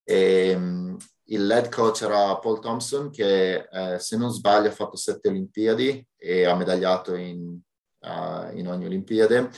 [0.03, 4.97] E, um, il lead coach era Paul Thompson che eh, se non sbaglio ha fatto
[4.97, 7.59] sette Olimpiadi e ha medagliato in,
[8.01, 9.51] uh, in, ogni Olimpiade.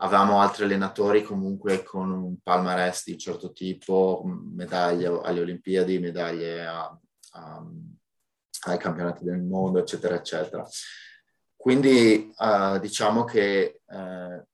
[0.00, 6.64] Avevamo altri allenatori comunque con un palmarès di un certo tipo, medaglie alle Olimpiadi, medaglie
[6.64, 6.96] a,
[7.32, 7.66] a,
[8.66, 10.64] ai campionati del mondo, eccetera, eccetera.
[11.56, 14.46] Quindi uh, diciamo che uh,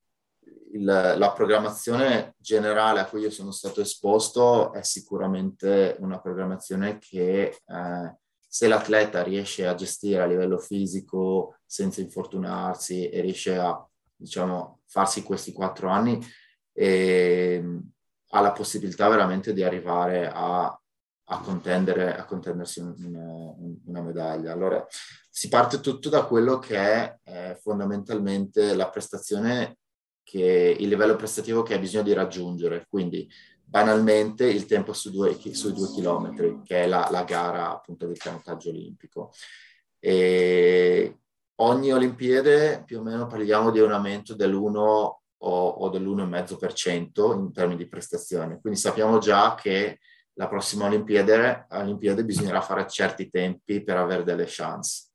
[0.75, 7.59] il, la programmazione generale a cui io sono stato esposto è sicuramente una programmazione che
[7.65, 14.81] eh, se l'atleta riesce a gestire a livello fisico senza infortunarsi e riesce a diciamo,
[14.87, 16.25] farsi questi quattro anni,
[16.73, 17.65] eh,
[18.31, 24.53] ha la possibilità veramente di arrivare a, a, contendere, a contendersi un, un, una medaglia.
[24.53, 24.85] Allora,
[25.31, 29.79] si parte tutto da quello che è eh, fondamentalmente la prestazione
[30.25, 33.31] che il livello prestativo che hai bisogno di raggiungere, quindi
[33.63, 38.17] banalmente il tempo su due, sui due chilometri, che è la, la gara appunto del
[38.17, 39.33] canottaggio olimpico.
[39.99, 41.19] E
[41.57, 47.77] ogni Olimpiade più o meno parliamo di un aumento dell'1 o, o dell'1,5% in termini
[47.77, 49.99] di prestazione, quindi sappiamo già che
[50.35, 55.11] la prossima Olimpiade, Olimpiade bisognerà fare certi tempi per avere delle chance.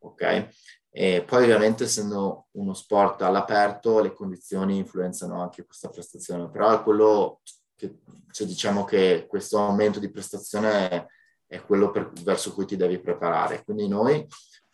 [0.00, 0.48] Ok?
[0.90, 6.82] E poi ovviamente essendo uno sport all'aperto le condizioni influenzano anche questa prestazione, però è
[6.82, 7.40] quello
[7.76, 7.98] che
[8.30, 11.06] cioè diciamo che questo aumento di prestazione è,
[11.46, 13.64] è quello per, verso cui ti devi preparare.
[13.64, 14.26] Quindi noi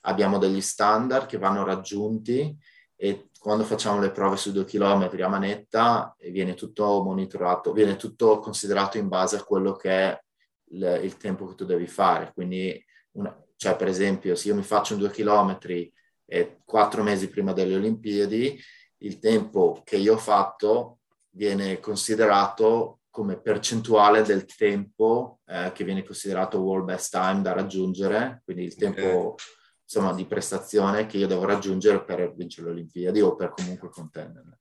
[0.02, 2.56] abbiamo degli standard che vanno raggiunti
[2.96, 8.38] e quando facciamo le prove su due chilometri a manetta viene tutto monitorato, viene tutto
[8.38, 10.24] considerato in base a quello che è
[10.70, 12.32] il, il tempo che tu devi fare.
[12.32, 15.92] Quindi, una, cioè per esempio, se io mi faccio un due chilometri
[16.26, 18.60] e quattro mesi prima delle Olimpiadi,
[18.98, 20.98] il tempo che io ho fatto
[21.30, 28.42] viene considerato come percentuale del tempo eh, che viene considerato world best time da raggiungere,
[28.44, 29.36] quindi il tempo
[29.84, 34.58] insomma, di prestazione che io devo raggiungere per vincere le Olimpiadi o per comunque contenderle.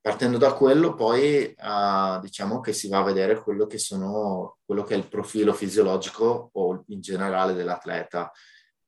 [0.00, 4.82] Partendo da quello, poi uh, diciamo che si va a vedere quello che, sono, quello
[4.82, 8.30] che è il profilo fisiologico o in generale dell'atleta.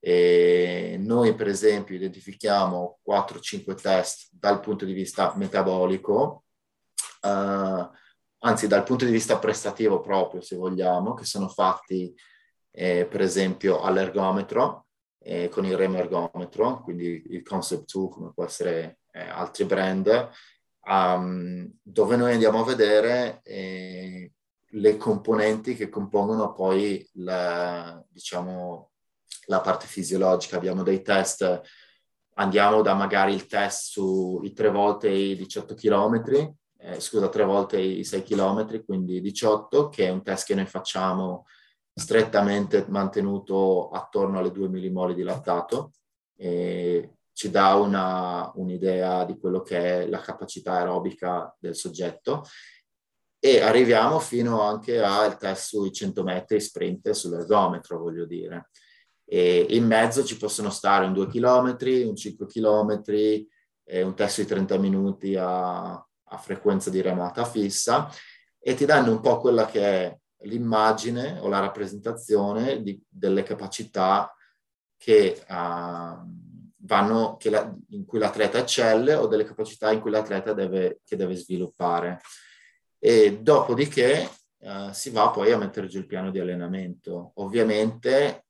[0.01, 6.45] E noi, per esempio, identifichiamo 4-5 test dal punto di vista metabolico,
[7.23, 7.91] uh,
[8.41, 12.15] anzi dal punto di vista prestativo proprio, se vogliamo, che sono fatti,
[12.71, 14.87] eh, per esempio, all'ergometro,
[15.21, 20.31] eh, con il remo ergometro, quindi il Concept 2, come può essere eh, altri brand,
[20.89, 24.33] um, dove noi andiamo a vedere eh,
[24.73, 28.88] le componenti che compongono poi la, diciamo,
[29.49, 31.61] la parte fisiologica, abbiamo dei test,
[32.35, 37.81] andiamo da magari il test sui tre volte i 18 km, eh, scusa, tre volte
[37.81, 41.47] i 6 km, quindi 18, che è un test che noi facciamo
[41.93, 45.93] strettamente mantenuto attorno alle 2 millimoli di lattato
[46.37, 52.45] e ci dà una, un'idea di quello che è la capacità aerobica del soggetto.
[53.41, 58.69] E arriviamo fino anche al test sui 100 metri sprint sull'ergometro, voglio dire
[59.31, 63.03] e in mezzo ci possono stare un 2 km, un 5 km,
[64.05, 68.11] un test di 30 minuti a, a, frequenza di remata fissa
[68.59, 74.35] e ti danno un po' quella che è l'immagine o la rappresentazione di, delle capacità
[74.97, 76.27] che, uh,
[76.79, 81.35] vanno, che la, in cui l'atleta eccelle o delle capacità in cui l'atleta deve, deve
[81.35, 82.21] sviluppare.
[82.99, 87.33] E dopodiché uh, si va poi a mettere giù il piano di allenamento.
[87.37, 88.45] Ovviamente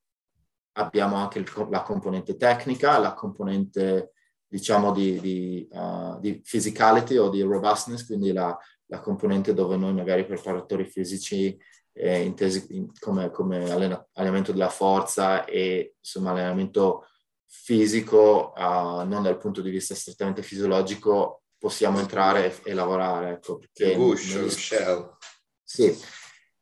[0.79, 4.13] abbiamo anche il, la componente tecnica, la componente
[4.47, 8.57] diciamo di, di, uh, di, physicality o di robustness, quindi la,
[8.87, 11.59] la, componente dove noi magari preparatori fisici
[11.93, 17.07] eh, intesi in, come, come allenamento della forza e insomma allenamento
[17.45, 23.33] fisico, uh, non dal punto di vista strettamente fisiologico, possiamo entrare e, e lavorare.
[23.33, 25.17] Ecco, perché guscio, negli, shell.
[25.63, 25.99] Sì,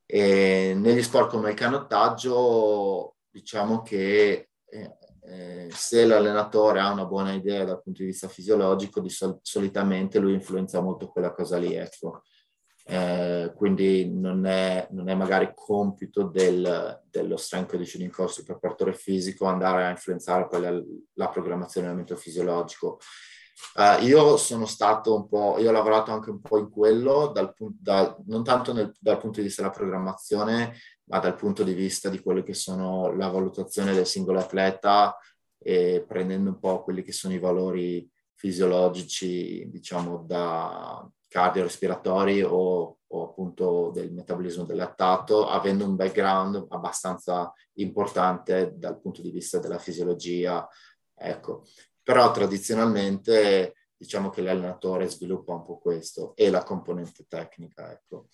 [0.07, 4.97] e negli sport come il canottaggio diciamo che eh,
[5.29, 10.19] eh, se l'allenatore ha una buona idea dal punto di vista fisiologico, di sol- solitamente
[10.19, 12.23] lui influenza molto quella cosa lì, ecco.
[12.89, 19.45] Eh, quindi non è, non è, magari compito del, dello strength conditioning coach, preparatore fisico,
[19.45, 23.01] andare a influenzare poi la, la programmazione dell'allenamento fisiologico.
[23.75, 27.55] Uh, io sono stato un po', io ho lavorato anche un po' in quello, dal,
[27.59, 32.09] da, non tanto nel, dal punto di vista della programmazione, ma dal punto di vista
[32.09, 35.17] di quello che sono la valutazione del singolo atleta
[35.59, 43.25] e prendendo un po' quelli che sono i valori fisiologici, diciamo, da cardiorespiratori o, o
[43.25, 49.79] appunto del metabolismo del lattato, avendo un background abbastanza importante dal punto di vista della
[49.79, 50.67] fisiologia.
[51.15, 51.65] Ecco,
[52.07, 57.91] però tradizionalmente diciamo che l'allenatore sviluppa un po' questo e la componente tecnica.
[57.91, 58.29] Ecco.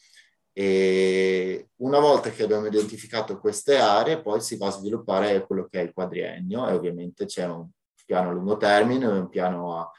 [0.53, 5.81] E una volta che abbiamo identificato queste aree, poi si va a sviluppare quello che
[5.81, 7.66] è il quadriennio e ovviamente c'è un
[8.05, 9.91] piano a lungo termine e un piano a,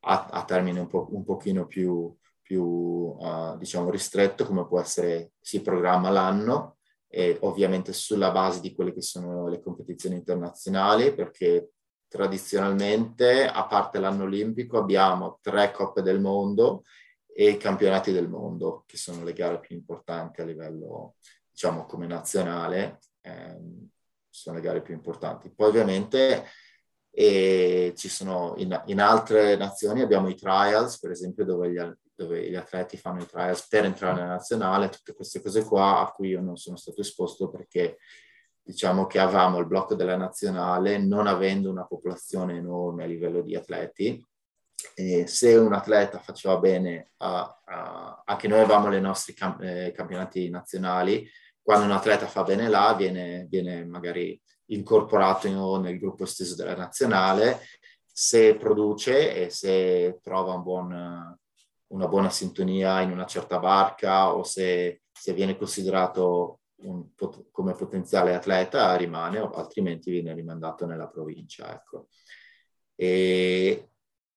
[0.00, 5.32] a, a termine un, po', un pochino più, più uh, diciamo ristretto, come può essere
[5.38, 11.72] si programma l'anno e ovviamente sulla base di quelle che sono le competizioni internazionali, perché
[12.10, 16.82] tradizionalmente, a parte l'anno olimpico, abbiamo tre coppe del mondo
[17.32, 21.14] e i campionati del mondo, che sono le gare più importanti a livello,
[21.48, 23.88] diciamo, come nazionale, ehm,
[24.28, 25.52] sono le gare più importanti.
[25.54, 26.46] Poi ovviamente
[27.12, 31.80] e ci sono in, in, altre nazioni abbiamo i trials, per esempio, dove gli,
[32.14, 36.10] dove gli, atleti fanno i trials per entrare nella nazionale, tutte queste cose qua a
[36.10, 37.98] cui io non sono stato esposto perché
[38.62, 43.56] diciamo che avevamo il blocco della nazionale non avendo una popolazione enorme a livello di
[43.56, 44.24] atleti.
[44.94, 49.92] E se un atleta faceva bene, uh, uh, anche noi avevamo i nostri camp- eh,
[49.94, 51.28] campionati nazionali,
[51.62, 56.74] quando un atleta fa bene là viene, viene magari incorporato in, nel gruppo esteso della
[56.74, 57.60] nazionale,
[58.12, 61.38] se produce e se trova un buon,
[61.88, 67.08] una buona sintonia in una certa barca o se, se viene considerato un,
[67.50, 71.72] come potenziale atleta rimane, altrimenti viene rimandato nella provincia.
[71.72, 72.08] Ecco.
[72.94, 73.90] E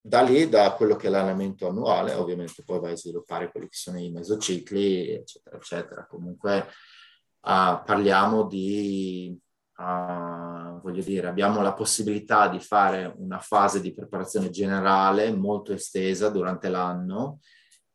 [0.06, 3.76] da lì, da quello che è l'allenamento annuale, ovviamente poi vai a sviluppare quelli che
[3.78, 6.06] sono i mesocicli, eccetera, eccetera.
[6.06, 9.40] Comunque uh, parliamo di,
[9.78, 16.28] uh, voglio dire, abbiamo la possibilità di fare una fase di preparazione generale molto estesa
[16.28, 17.40] durante l'anno,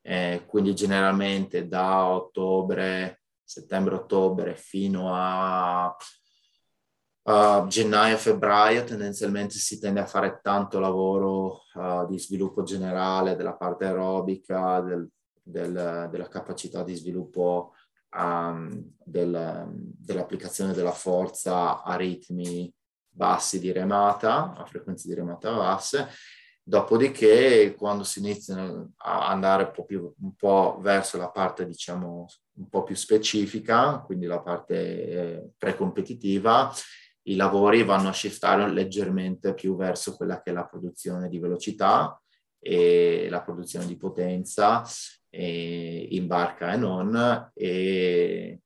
[0.01, 3.17] eh, quindi generalmente da ottobre,
[3.49, 5.96] settembre-ottobre fino a
[7.22, 13.86] uh, gennaio-febbraio tendenzialmente si tende a fare tanto lavoro uh, di sviluppo generale della parte
[13.86, 15.09] aerobica, del,
[15.42, 17.72] del, della capacità di sviluppo
[18.14, 22.70] um, del, dell'applicazione della forza a ritmi
[23.09, 26.09] bassi di remata, a frequenze di remata basse.
[26.62, 32.26] Dopodiché, quando si iniziano a andare un po, più, un po' verso la parte, diciamo,
[32.59, 36.72] un po' più specifica, quindi la parte eh, precompetitiva,
[37.22, 42.20] i lavori vanno a shiftare leggermente più verso quella che è la produzione di velocità
[42.59, 44.82] e la produzione di potenza
[45.30, 48.62] in barca e non e,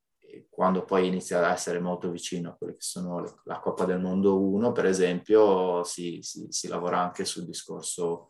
[0.48, 4.00] quando poi inizia ad essere molto vicino a quelle che sono le, la Coppa del
[4.00, 8.28] Mondo 1 per esempio si, si, si lavora anche sul discorso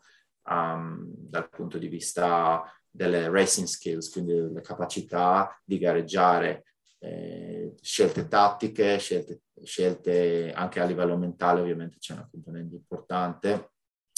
[0.49, 2.63] um, dal punto di vista
[2.95, 6.65] delle racing skills, quindi le capacità di gareggiare
[6.99, 13.71] eh, scelte tattiche, scelte, scelte anche a livello mentale, ovviamente c'è una componente importante.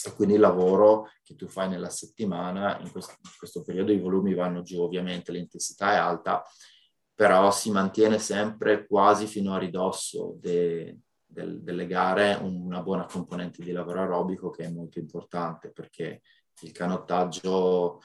[0.05, 3.99] E quindi il lavoro che tu fai nella settimana, in questo, in questo periodo i
[3.99, 6.43] volumi vanno giù, ovviamente l'intensità è alta,
[7.15, 13.63] però si mantiene sempre quasi fino a ridosso de, de, delle gare una buona componente
[13.63, 16.21] di lavoro aerobico che è molto importante perché
[16.61, 18.01] il canottaggio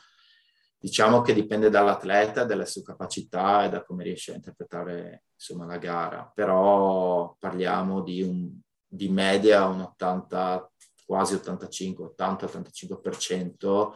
[0.83, 5.76] Diciamo che dipende dall'atleta, dalle sue capacità e da come riesce a interpretare insomma, la
[5.76, 8.51] gara, però parliamo di, un,
[8.89, 10.72] di media un 80,
[11.05, 13.91] quasi 85, 80-85%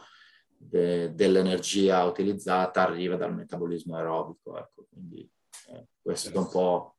[0.57, 4.55] de, dell'energia utilizzata arriva dal metabolismo aerobico.
[4.55, 4.85] Ecco.
[4.87, 5.27] Quindi
[5.69, 6.97] eh, questo è un po'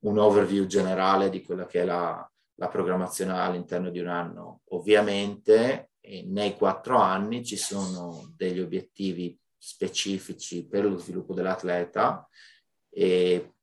[0.00, 4.60] un overview generale di quella che è la, la programmazione all'interno di un anno.
[4.70, 5.90] Ovviamente
[6.26, 12.28] nei quattro anni ci sono degli obiettivi specifici per lo sviluppo dell'atleta
[12.88, 13.54] e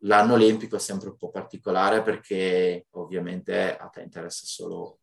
[0.00, 4.98] l'anno olimpico è sempre un po' particolare perché ovviamente a te interessa solo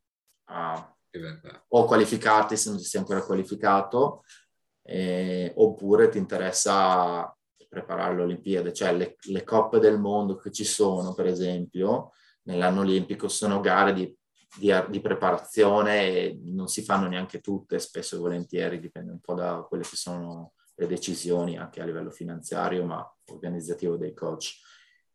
[0.45, 0.95] a,
[1.69, 4.23] o qualificarti se non ti sei ancora qualificato
[4.83, 7.35] eh, oppure ti interessa
[7.71, 12.11] preparare le Olimpiadi, cioè le, le coppe del mondo che ci sono per esempio
[12.43, 14.17] nell'anno olimpico sono gare di
[14.57, 19.65] di, di, preparazione non si fanno neanche tutte, spesso e volentieri, dipende un po' da
[19.67, 24.59] quelle che sono le decisioni anche a livello finanziario, ma organizzativo dei coach.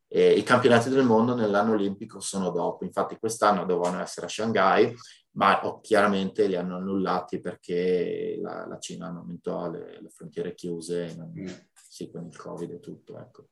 [0.08, 4.94] E I campionati del mondo nell'anno olimpico sono dopo, infatti quest'anno dovevano essere a Shanghai,
[5.32, 11.14] ma oh, chiaramente li hanno annullati perché la, la Cina aumentò le, le frontiere chiuse,
[11.16, 11.46] non, mm.
[11.72, 13.18] sì, con il Covid e tutto.
[13.18, 13.48] Ecco.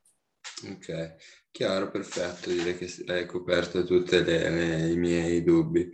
[0.67, 1.17] Ok,
[1.51, 5.91] chiaro, perfetto, direi che hai coperto tutti i miei dubbi.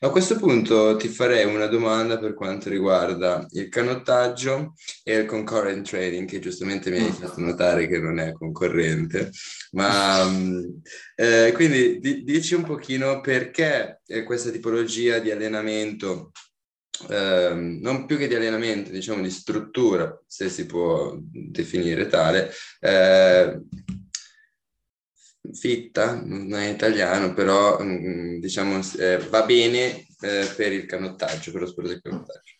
[0.00, 5.86] A questo punto ti farei una domanda per quanto riguarda il canottaggio e il concurrent
[5.86, 7.12] trading, che giustamente mi hai mm.
[7.12, 9.30] fatto notare che non è concorrente,
[9.72, 10.64] ma mm,
[11.16, 16.30] eh, quindi di, dici un pochino perché eh, questa tipologia di allenamento
[17.08, 22.50] eh, non più che di allenamento, diciamo di struttura, se si può definire tale,
[22.80, 23.60] eh,
[25.52, 31.62] fitta, non è italiano, però mm, diciamo eh, va bene eh, per il canottaggio, per
[31.62, 32.54] lo sport del canottaggio.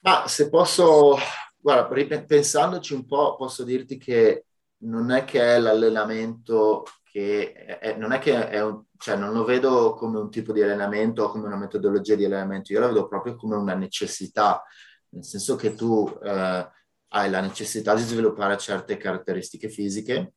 [0.00, 1.16] Ma se posso,
[1.56, 4.46] guarda, pensandoci un po', posso dirti che
[4.82, 9.44] non è che è l'allenamento che è, non è che è un, cioè non lo
[9.44, 13.08] vedo come un tipo di allenamento o come una metodologia di allenamento, io la vedo
[13.08, 14.62] proprio come una necessità,
[15.10, 16.68] nel senso che tu eh,
[17.08, 20.34] hai la necessità di sviluppare certe caratteristiche fisiche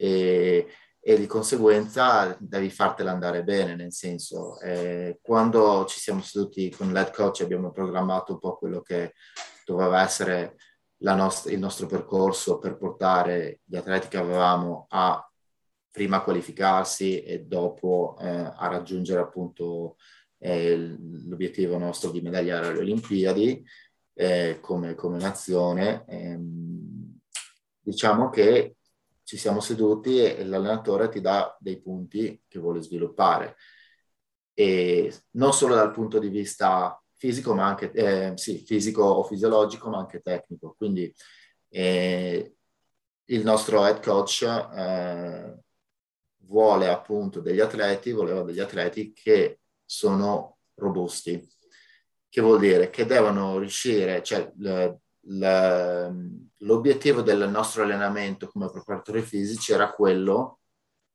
[0.00, 0.66] e,
[0.98, 6.90] e di conseguenza devi fartela andare bene, nel senso, eh, quando ci siamo seduti con
[6.90, 9.12] l'head coach abbiamo programmato un po' quello che
[9.66, 10.56] doveva essere
[11.00, 15.22] nost- il nostro percorso per portare gli atleti che avevamo a
[15.90, 19.96] prima qualificarsi e dopo eh, a raggiungere appunto
[20.38, 20.96] eh,
[21.26, 23.62] l'obiettivo nostro di medagliare alle Olimpiadi
[24.14, 26.04] eh, come, come, nazione.
[26.06, 27.18] Ehm,
[27.82, 28.76] diciamo che
[29.30, 33.54] ci siamo seduti e l'allenatore ti dà dei punti che vuole sviluppare.
[34.52, 39.88] E non solo dal punto di vista fisico, ma anche eh, sì, fisico o fisiologico,
[39.88, 40.74] ma anche tecnico.
[40.76, 41.14] Quindi
[41.68, 42.56] eh,
[43.26, 45.56] il nostro head coach eh,
[46.38, 51.48] vuole appunto degli atleti, voleva degli atleti che sono robusti.
[52.28, 52.90] Che vuol dire?
[52.90, 54.50] Che devono riuscire, cioè
[55.22, 60.60] l'obiettivo del nostro allenamento come preparatori fisici era quello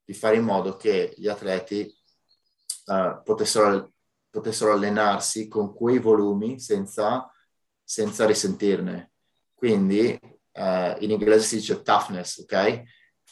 [0.04, 1.92] di fare in modo che gli atleti
[2.86, 3.92] uh, potessero,
[4.30, 7.28] potessero, allenarsi con quei volumi senza,
[7.82, 9.10] senza risentirne.
[9.52, 12.82] Quindi uh, in inglese si dice toughness, ok?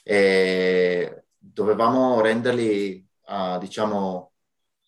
[0.03, 4.34] E dovevamo renderli, uh, diciamo,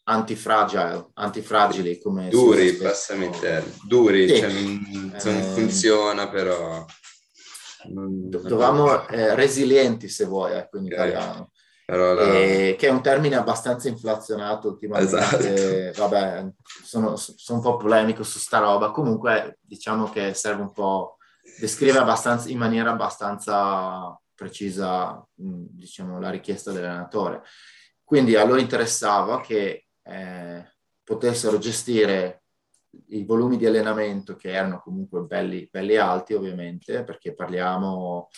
[0.08, 4.38] antifragile, antifragili come duri, passami termine, duri, sì.
[4.38, 6.84] cioè non, non eh, funziona però
[7.88, 11.50] dovevamo eh, resilienti se vuoi, ecco in italiano.
[11.86, 12.32] La...
[12.32, 16.08] E, che è un termine abbastanza inflazionato ultimamente, esatto.
[16.08, 16.52] vabbè,
[16.84, 21.18] sono, sono, un po' polemico su sta roba, comunque diciamo che serve un po',
[21.60, 27.42] descrive abbastanza, in maniera abbastanza precisa, diciamo, la richiesta dell'allenatore.
[28.02, 30.64] Quindi a loro interessava che eh,
[31.02, 32.42] potessero gestire
[33.08, 38.28] i volumi di allenamento che erano comunque belli, belli alti ovviamente perché parliamo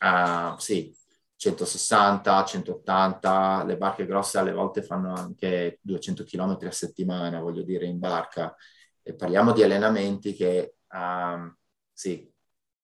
[0.00, 0.94] uh, sì
[1.42, 7.84] 160, 180, le barche grosse alle volte fanno anche 200 km a settimana, voglio dire,
[7.86, 8.54] in barca.
[9.02, 11.52] E parliamo di allenamenti che, um,
[11.92, 12.32] sì,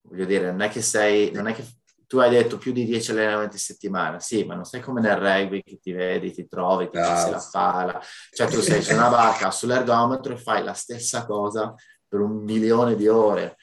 [0.01, 1.65] voglio dire, non è che sei, non è che
[2.09, 5.17] tu hai detto più di 10 allenamenti a settimana, sì, ma non sei come nel
[5.17, 8.01] rugby che ti vedi, ti trovi, ti passi la pala,
[8.31, 11.75] cioè tu sei su una barca, sull'ergometro e fai la stessa cosa
[12.09, 13.57] per un milione di ore.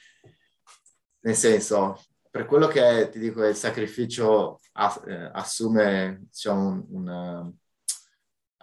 [1.21, 4.59] Nel senso, per quello che ti dico, il sacrificio
[5.07, 7.53] eh, assume diciamo, un, un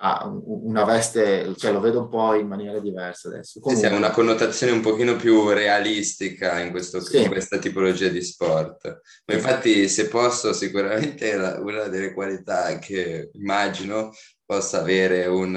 [0.05, 3.61] ha una veste, cioè lo vedo un po' in maniera diversa adesso.
[3.61, 7.23] Comunque, sì, ha una connotazione un pochino più realistica in, questo, sì.
[7.23, 9.01] in questa tipologia di sport.
[9.27, 14.13] Ma infatti, se posso, sicuramente una delle qualità che immagino
[14.45, 15.55] possa avere un,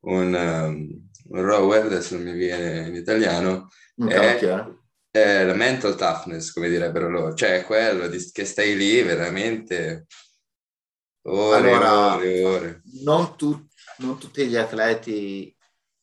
[0.00, 3.68] un, um, un rower, adesso non mi viene in italiano,
[4.06, 4.38] è,
[5.10, 10.04] è, la mental toughness, come direbbero loro, cioè quello di, che stai lì veramente
[11.24, 12.82] Ore, allora, ore, ore.
[13.04, 13.68] Non, tu,
[13.98, 15.56] non tutti gli atleti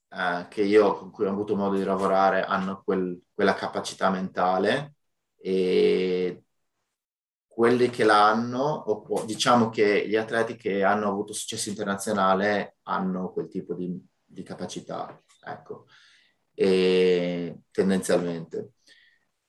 [0.10, 4.96] eh, che io con cui ho avuto modo di lavorare hanno quel, quella capacità mentale
[5.38, 6.44] e
[7.48, 13.50] quelli che l'hanno, o diciamo che gli atleti che hanno avuto successo internazionale hanno quel
[13.50, 15.88] tipo di, di capacità, ecco,
[16.54, 18.76] e, tendenzialmente.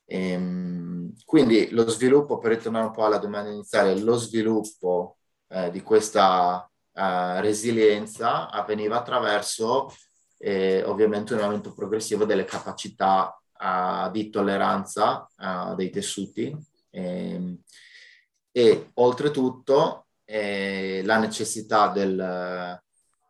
[0.03, 5.19] E, ehm, quindi lo sviluppo, per ritornare un po' alla domanda iniziale, lo sviluppo
[5.51, 9.93] eh, di questa eh, resilienza avveniva attraverso
[10.37, 16.55] eh, ovviamente un aumento progressivo delle capacità uh, di tolleranza uh, dei tessuti.
[16.89, 17.57] Eh,
[18.53, 22.81] e oltretutto eh, la necessità del,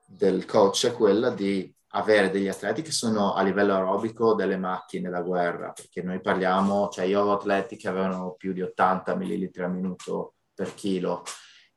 [0.07, 5.09] del coach è quella di avere degli atleti che sono a livello aerobico delle macchine
[5.09, 9.63] da guerra, perché noi parliamo, cioè io ho atleti che avevano più di 80 millilitri
[9.63, 11.23] al minuto per chilo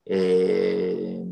[0.04, 1.24] e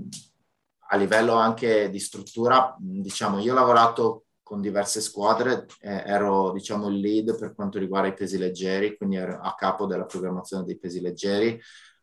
[0.93, 6.89] a livello anche di struttura, diciamo, io ho lavorato con diverse squadre, eh, ero diciamo
[6.89, 10.79] il lead per quanto riguarda i pesi leggeri, quindi ero a capo della programmazione dei
[10.79, 11.59] pesi leggeri,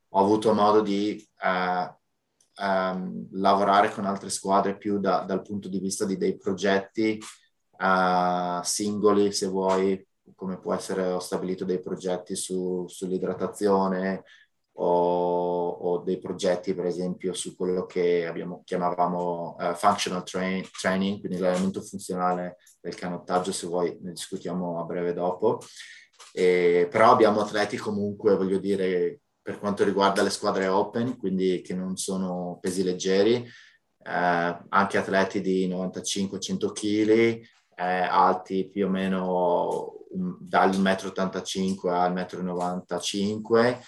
[0.09, 1.95] ho avuto modo di eh,
[2.55, 7.19] ehm, lavorare con altre squadre più da, dal punto di vista di dei progetti
[7.77, 10.03] eh, singoli, se vuoi,
[10.35, 14.23] come può essere, ho stabilito dei progetti su, sull'idratazione,
[14.81, 21.19] o, o, dei progetti, per esempio, su quello che abbiamo, chiamavamo uh, functional train, training,
[21.19, 25.59] quindi l'elemento funzionale del canottaggio, se vuoi ne discutiamo a breve dopo.
[26.31, 31.73] E, però abbiamo atleti comunque, voglio dire, per quanto riguarda le squadre open, quindi che
[31.73, 37.43] non sono pesi leggeri, eh, anche atleti di 95-100 kg, eh,
[37.75, 43.79] alti più o meno dal 1,85 m al 1,95 m,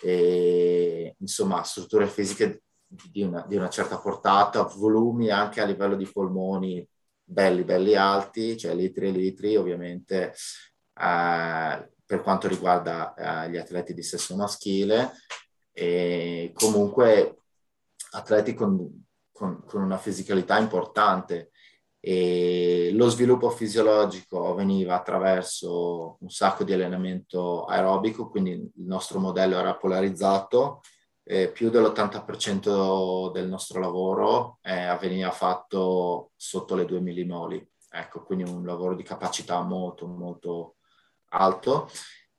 [0.00, 6.06] e, insomma strutture fisiche di una, di una, certa portata, volumi anche a livello di
[6.06, 6.86] polmoni
[7.22, 10.34] belli, belli alti, cioè litri e litri ovviamente
[11.00, 15.12] eh, per quanto riguarda eh, gli atleti di sesso maschile.
[15.72, 17.38] E comunque
[18.12, 21.50] atleti con, con, con una fisicalità importante
[22.06, 29.58] e lo sviluppo fisiologico avveniva attraverso un sacco di allenamento aerobico, quindi il nostro modello
[29.58, 30.82] era polarizzato,
[31.22, 38.44] eh, più dell'80% del nostro lavoro eh, avveniva fatto sotto le 2 millimoli, ecco, quindi
[38.50, 40.74] un lavoro di capacità molto molto
[41.30, 41.88] alto.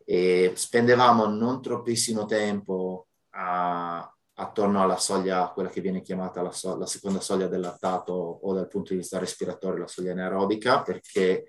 [0.06, 6.78] E spendevamo non troppissimo tempo a, attorno alla soglia, quella che viene chiamata la, so-
[6.78, 11.46] la, seconda soglia del lattato o dal punto di vista respiratorio la soglia anaerobica, perché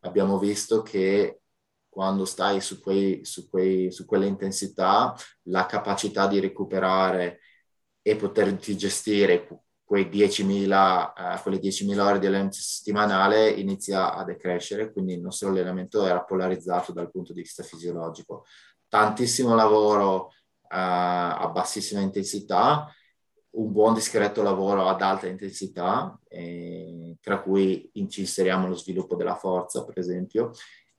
[0.00, 1.40] abbiamo visto che
[1.88, 5.14] quando stai su, quei, su, quei, su quelle intensità,
[5.44, 7.40] la capacità di recuperare
[8.00, 9.46] e poterti gestire
[9.84, 15.48] quei 10.000, uh, quelle 10.000 ore di allenamento settimanale inizia a decrescere, quindi il nostro
[15.48, 18.44] allenamento era polarizzato dal punto di vista fisiologico.
[18.86, 20.30] Tantissimo lavoro
[20.72, 22.92] a bassissima intensità,
[23.52, 29.34] un buon discreto lavoro ad alta intensità, eh, tra cui ci inseriamo lo sviluppo della
[29.34, 30.52] forza, per esempio,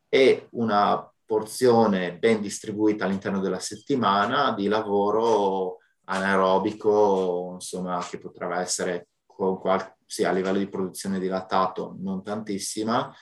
[0.09, 9.07] e una porzione ben distribuita all'interno della settimana di lavoro anaerobico, insomma, che potrà essere
[9.26, 13.15] qual- sì, a livello di produzione di lattato non tantissima,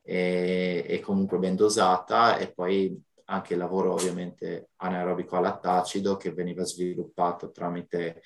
[0.00, 6.32] e, e comunque ben dosata, e poi anche il lavoro ovviamente anaerobico a lattacido che
[6.32, 8.22] veniva sviluppato tramite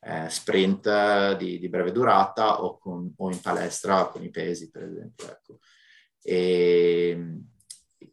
[0.00, 4.82] eh, sprint di, di, breve durata o, con, o, in palestra con i pesi, per
[4.84, 5.30] esempio.
[5.30, 5.58] Ecco.
[6.22, 7.40] E,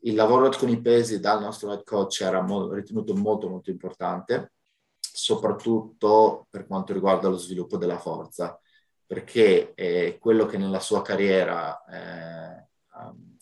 [0.03, 4.53] il lavoro con i pesi dal nostro head coach era mo- ritenuto molto molto importante,
[4.99, 8.59] soprattutto per quanto riguarda lo sviluppo della forza,
[9.05, 12.67] perché eh, quello che nella sua carriera eh,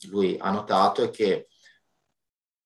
[0.10, 1.48] lui ha notato è che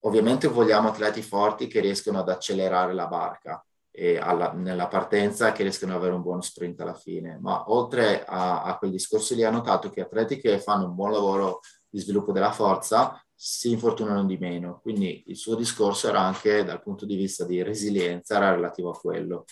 [0.02, 5.64] Ovviamente vogliamo atleti forti che riescono ad accelerare la barca e alla, nella partenza che
[5.64, 9.44] riescono ad avere un buono sprint alla fine, ma oltre a, a quel discorso lì
[9.44, 14.24] ha notato che atleti che fanno un buon lavoro di sviluppo della forza si infortunano
[14.26, 18.52] di meno, quindi il suo discorso era anche dal punto di vista di resilienza, era
[18.52, 19.46] relativo a quello.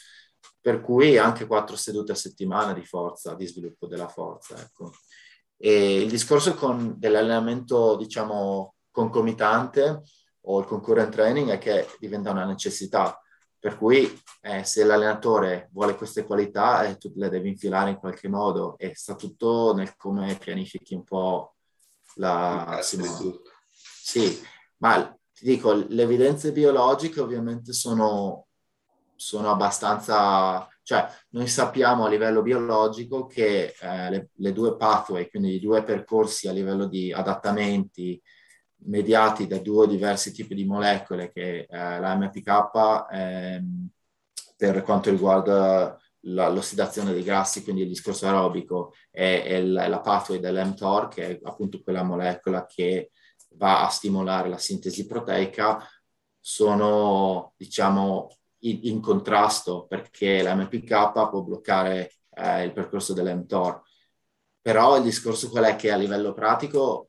[0.62, 4.56] Per cui anche quattro sedute a settimana di forza, di sviluppo della forza.
[4.62, 4.91] Ecco.
[5.58, 10.04] E il discorso con dell'allenamento, diciamo, concomitante
[10.50, 13.22] o il concurrent training è che diventa una necessità.
[13.60, 18.30] Per cui eh, se l'allenatore vuole queste qualità, eh, tu le devi infilare in qualche
[18.30, 21.56] modo e sta tutto nel come pianifichi un po'
[22.16, 22.80] la...
[23.72, 24.41] Sì,
[24.78, 28.47] ma ti dico, le evidenze biologiche ovviamente sono,
[29.16, 35.56] sono abbastanza, Cioè, noi sappiamo a livello biologico che eh, le, le, due pathway, quindi
[35.56, 38.20] i due percorsi a livello di adattamenti
[38.86, 43.89] mediati da due diversi tipi di molecole, che eh, la MPK ehm,
[44.55, 50.01] per quanto riguarda la, l'ossidazione dei grassi, quindi il discorso aerobico, e, e la, la
[50.01, 53.11] pathway dell'mTOR, che è appunto quella molecola che
[53.55, 55.86] va a stimolare la sintesi proteica,
[56.39, 63.82] sono, diciamo, in, in contrasto perché la MPK può bloccare eh, il percorso dell'mTOR.
[64.61, 67.09] Però il discorso qual è che a livello pratico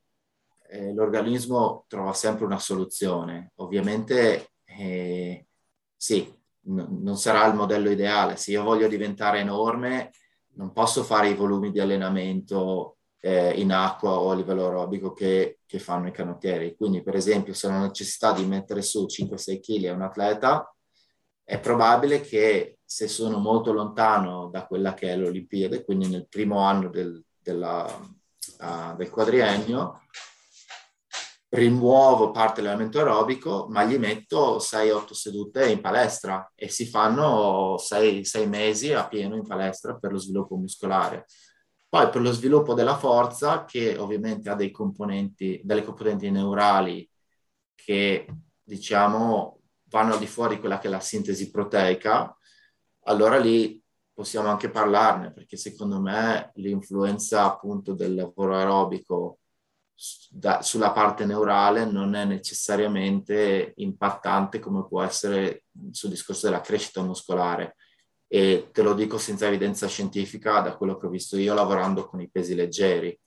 [0.70, 3.52] eh, l'organismo trova sempre una soluzione.
[3.56, 5.46] Ovviamente eh,
[5.96, 6.32] sì,
[6.66, 8.36] n- non sarà il modello ideale.
[8.36, 10.12] Se io voglio diventare enorme,
[10.54, 15.58] non posso fare i volumi di allenamento eh, in acqua o a livello aerobico che,
[15.66, 16.76] che, fanno i canottieri.
[16.76, 20.74] Quindi, per esempio, se ho la necessità di mettere su 5-6 kg a un atleta,
[21.44, 26.60] è probabile che se sono molto lontano da quella che è l'Olimpiade, quindi nel primo
[26.60, 30.02] anno del, della, uh, del quadriennio,
[31.50, 38.24] rimuovo parte dell'elemento aerobico, ma gli metto 6-8 sedute in palestra e si fanno 6,
[38.24, 41.26] 6 mesi a pieno in palestra per lo sviluppo muscolare.
[41.88, 47.08] Poi per lo sviluppo della forza, che ovviamente ha dei componenti, delle componenti neurali
[47.74, 48.26] che
[48.62, 52.32] diciamo vanno al di fuori di quella che è la sintesi proteica,
[53.06, 53.82] allora lì
[54.12, 59.39] possiamo anche parlarne, perché secondo me l'influenza appunto del lavoro aerobico
[60.30, 67.02] da, sulla parte neurale non è necessariamente impattante come può essere sul discorso della crescita
[67.02, 67.76] muscolare
[68.32, 72.20] e te lo dico senza evidenza scientifica da quello che ho visto io lavorando con
[72.20, 73.18] i pesi leggeri,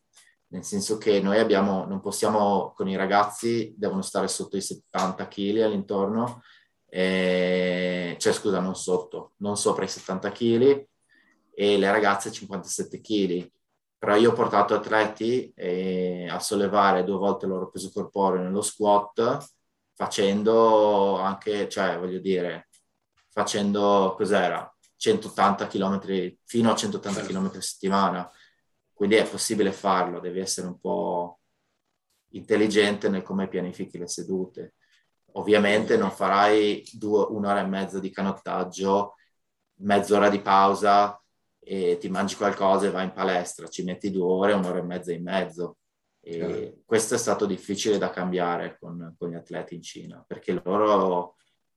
[0.47, 5.27] nel senso che noi abbiamo, non possiamo, con i ragazzi devono stare sotto i 70
[5.27, 6.41] kg all'intorno,
[6.87, 10.87] eh, cioè scusa, non sotto, non sopra i 70 kg
[11.53, 13.51] e le ragazze 57 kg.
[14.03, 18.61] Però io ho portato atleti eh, a sollevare due volte il loro peso corporeo nello
[18.61, 19.37] squat,
[19.93, 22.67] facendo anche, cioè voglio dire,
[23.29, 24.69] facendo cos'era?
[24.97, 28.29] 180 km fino a 180 km a settimana.
[28.91, 31.39] Quindi è possibile farlo, devi essere un po'
[32.31, 34.73] intelligente nel come pianifichi le sedute.
[35.35, 39.15] Ovviamente non farai due, un'ora e mezza di canottaggio,
[39.75, 41.17] mezz'ora di pausa
[41.63, 45.11] e ti mangi qualcosa e vai in palestra, ci metti due ore, un'ora e mezza
[45.13, 45.77] in mezzo.
[46.21, 46.81] E certo.
[46.85, 51.35] questo è stato difficile da cambiare con, con, gli atleti in Cina, perché loro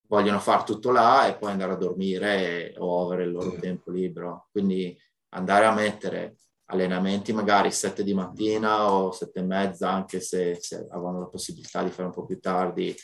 [0.08, 3.58] vogliono fare tutto là e poi andare a dormire o avere il loro sì.
[3.58, 4.48] tempo libero.
[4.52, 4.96] Quindi
[5.30, 10.86] andare a mettere allenamenti magari sette di mattina o sette e mezza, anche se, se
[10.90, 12.94] avevano la possibilità di fare un po' più tardi,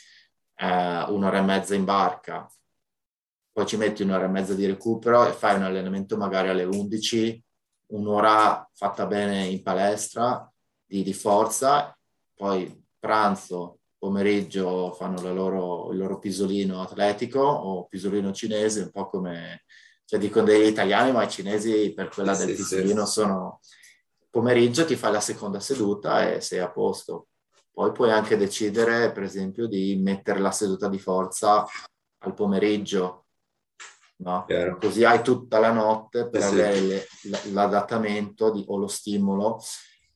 [0.55, 2.47] eh, un'ora e mezza in barca,
[3.53, 7.43] poi ci metti un'ora e mezza di recupero e fai un allenamento magari alle 11,
[7.87, 10.51] un'ora fatta bene in palestra
[10.83, 11.95] di, di forza,
[12.33, 19.63] poi pranzo, pomeriggio fanno loro, il loro pisolino atletico o pisolino cinese, un po' come,
[20.05, 23.11] cioè dicono degli italiani, ma i cinesi per quella sì, del pisolino sì.
[23.11, 23.59] sono
[24.33, 27.27] pomeriggio ti fai la seconda seduta e sei a posto.
[27.71, 31.63] Poi puoi anche decidere, per esempio, di mettere la seduta di forza
[32.19, 33.22] al pomeriggio,
[34.17, 34.45] no?
[34.79, 37.07] così hai tutta la notte per sì, avere
[37.51, 39.61] l'adattamento di, o lo stimolo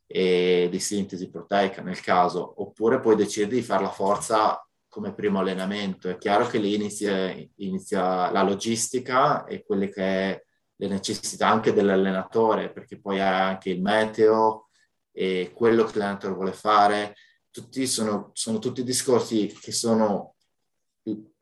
[0.06, 5.40] e di sintesi proteica nel caso, oppure puoi decidere di fare la forza come primo
[5.40, 6.10] allenamento.
[6.10, 10.44] È chiaro che lì inizia, inizia la logistica e quelle che è
[10.78, 14.70] le necessità anche dell'allenatore, perché poi hai anche il meteo
[15.12, 17.16] e quello che l'allenatore vuole fare.
[17.52, 20.36] Tutti sono, sono tutti discorsi che sono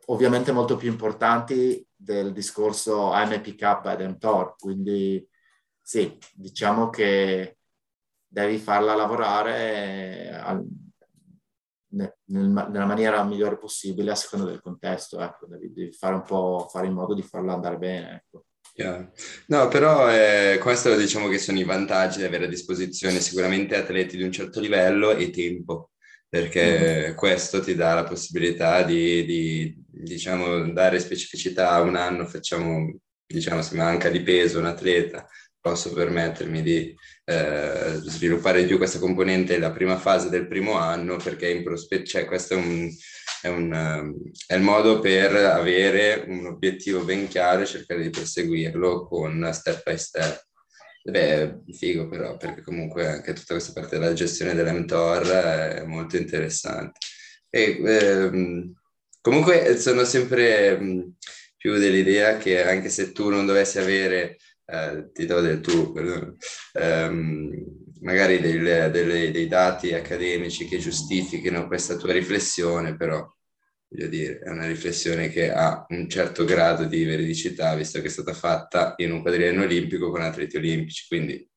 [0.07, 5.27] ovviamente molto più importanti del discorso MPK ed mTOR, quindi
[5.81, 7.57] sì, diciamo che
[8.27, 10.63] devi farla lavorare al,
[11.89, 16.67] nel, nella maniera migliore possibile a seconda del contesto, ecco, devi, devi, fare un po',
[16.69, 18.45] fare in modo di farla andare bene, ecco.
[18.77, 19.09] Yeah.
[19.47, 24.17] No, però eh, questo diciamo che sono i vantaggi di avere a disposizione sicuramente atleti
[24.17, 25.91] di un certo livello e tempo,
[26.27, 27.15] perché mm-hmm.
[27.15, 33.61] questo ti dà la possibilità di, di, diciamo, dare specificità a un anno, facciamo, diciamo,
[33.61, 35.27] se manca di peso un atleta,
[35.59, 41.17] posso permettermi di eh, sviluppare di più questa componente la prima fase del primo anno
[41.17, 42.87] perché in prospettiva, cioè questo è, un,
[43.41, 44.13] è, un,
[44.45, 49.81] è il modo per avere un obiettivo ben chiaro e cercare di perseguirlo con step
[49.83, 50.43] by step.
[51.03, 56.99] Beh, figo però, perché comunque anche tutta questa parte della gestione dell'MTOR è molto interessante.
[57.49, 58.73] E, ehm,
[59.25, 60.77] comunque sono sempre
[61.57, 65.95] più dell'idea che anche se tu non dovessi avere, eh, ti do del tu,
[66.73, 67.49] ehm,
[68.01, 73.27] magari del, delle, dei dati accademici che giustifichino questa tua riflessione, però
[73.87, 78.11] voglio dire, è una riflessione che ha un certo grado di veridicità, visto che è
[78.11, 81.49] stata fatta in un quadriennio olimpico con atleti olimpici, quindi...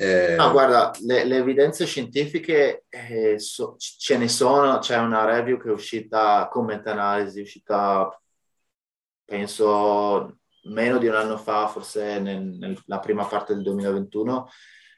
[0.00, 0.34] Eh...
[0.34, 5.68] No, guarda, le, le evidenze scientifiche eh, so, ce ne sono, c'è una review che
[5.68, 8.08] è uscita con meta-analisi, uscita
[9.22, 14.48] penso meno di un anno fa, forse nel, nella prima parte del 2021,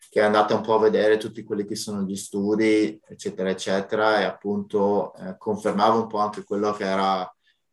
[0.08, 4.20] che è andata un po' a vedere tutti quelli che sono gli studi, eccetera, eccetera,
[4.20, 7.28] e appunto eh, confermava un po' anche quello che era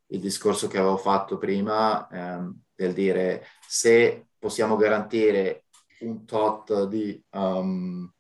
[0.08, 5.66] il discorso che avevo fatto prima, ehm, del dire se possiamo garantire
[6.02, 8.12] un tot di, um,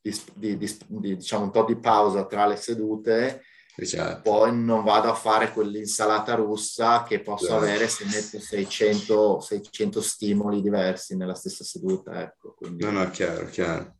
[0.00, 3.42] di, di, di, diciamo un tot di pausa tra le sedute,
[3.78, 4.22] Esatto.
[4.22, 7.62] Poi non vado a fare quell'insalata russa che posso esatto.
[7.62, 12.22] avere se metto 600, 600, stimoli diversi nella stessa seduta.
[12.22, 12.82] Ecco, quindi...
[12.84, 13.96] No, no, chiaro, chiaro.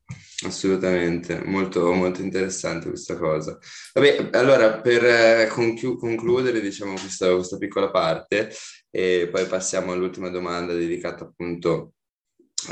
[0.46, 3.58] Assolutamente, molto, molto interessante questa cosa.
[3.92, 8.50] Vabbè, allora per eh, conchiu- concludere diciamo questa, questa piccola parte
[8.90, 11.92] e poi passiamo all'ultima domanda dedicata appunto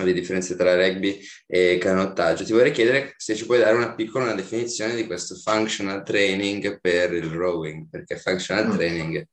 [0.03, 2.45] le differenze tra rugby e canottaggio.
[2.45, 6.81] Ti vorrei chiedere se ci puoi dare una piccola una definizione di questo functional training
[6.81, 8.77] per il rowing, perché functional mm.
[8.77, 9.29] training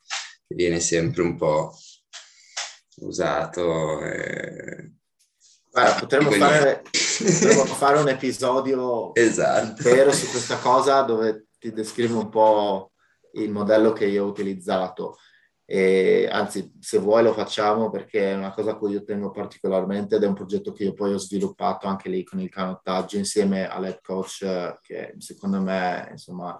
[0.47, 1.74] viene sempre un po'
[2.97, 4.03] usato.
[4.03, 4.91] E...
[5.72, 9.88] Guarda, potremmo fare, potremmo fare un episodio esatto.
[9.88, 12.91] intero su questa cosa dove ti descrivo un po'
[13.34, 15.18] il modello che io ho utilizzato.
[15.74, 20.18] E, anzi, se vuoi lo facciamo perché è una cosa a cui io tengo particolarmente
[20.18, 23.70] ed è un progetto che io poi ho sviluppato anche lì con il canottaggio insieme
[23.70, 26.58] all'head coach che secondo me insomma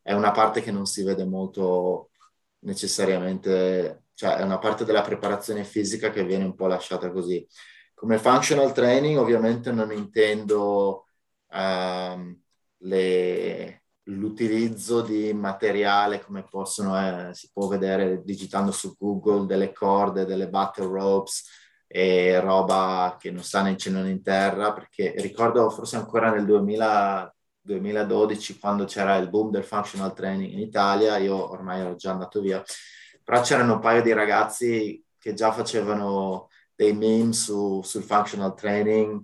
[0.00, 2.10] è una parte che non si vede molto
[2.60, 7.44] necessariamente, cioè è una parte della preparazione fisica che viene un po' lasciata così.
[7.94, 11.06] Come functional training ovviamente non intendo
[11.48, 12.40] um,
[12.78, 20.24] le, l'utilizzo di materiale come possono, eh, si può vedere digitando su Google, delle corde,
[20.24, 25.14] delle battle ropes e roba che non sta né in cielo né in terra, perché
[25.18, 31.18] ricordo forse ancora nel 2000, 2012 quando c'era il boom del functional training in Italia,
[31.18, 32.62] io ormai ero già andato via,
[33.22, 39.22] però c'erano un paio di ragazzi che già facevano dei meme su, sul functional training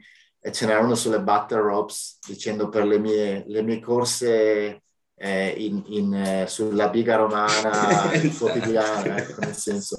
[0.48, 4.82] e ce n'era uno sulle battle ropes dicendo per le mie, le mie corse
[5.14, 7.70] eh, in, in, eh, sulla biga romana
[8.38, 9.96] quotidiana, ecco, nel senso.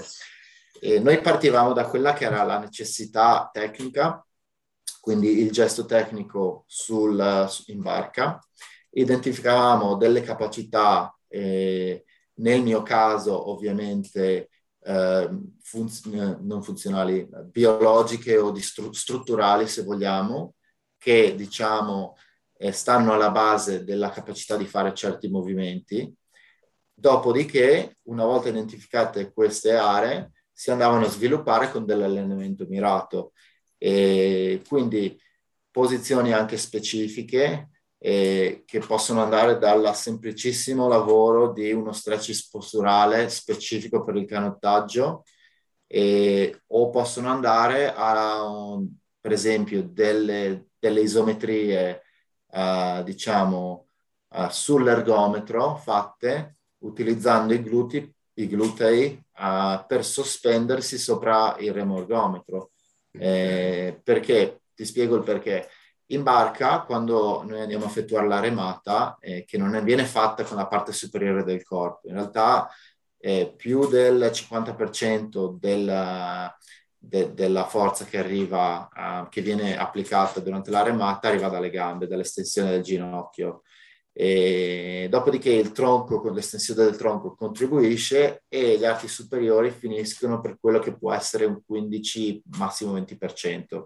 [0.82, 4.26] E noi partivamo da quella che era la necessità tecnica,
[5.00, 8.43] quindi il gesto tecnico sul, in barca,
[8.89, 14.49] identificavamo delle capacità, eh, nel mio caso ovviamente
[14.82, 20.55] funz- non funzionali, biologiche o stru- strutturali, se vogliamo,
[20.97, 22.15] che diciamo
[22.57, 26.13] eh, stanno alla base della capacità di fare certi movimenti.
[26.93, 33.32] Dopodiché, una volta identificate queste aree, si andavano a sviluppare con dell'allenamento mirato.
[33.77, 35.17] E quindi
[35.71, 37.69] posizioni anche specifiche,
[38.00, 45.24] eh, che possono andare dal semplicissimo lavoro di uno stretch posturale specifico per il canottaggio
[45.91, 48.88] eh, o possono andare a, um,
[49.20, 52.04] per esempio, delle, delle isometrie,
[52.52, 53.88] uh, diciamo,
[54.30, 62.72] uh, sull'ergometro fatte utilizzando i glutei, i glutei uh, per sospendersi sopra il remorgometro.
[63.12, 64.62] Eh, perché?
[64.76, 65.68] Ti spiego il perché
[66.12, 70.57] in barca, quando noi andiamo a effettuare la remata, eh, che non viene fatta con
[70.57, 72.70] la parte superiore del corpo, in realtà
[73.18, 76.55] eh, più del 50% della,
[76.97, 82.07] de, della forza che arriva, uh, che viene applicata durante la remata, arriva dalle gambe,
[82.07, 83.64] dall'estensione del ginocchio.
[84.12, 90.57] E dopodiché il tronco, con l'estensione del tronco, contribuisce e gli arti superiori finiscono per
[90.60, 93.86] quello che può essere un 15, massimo 20%.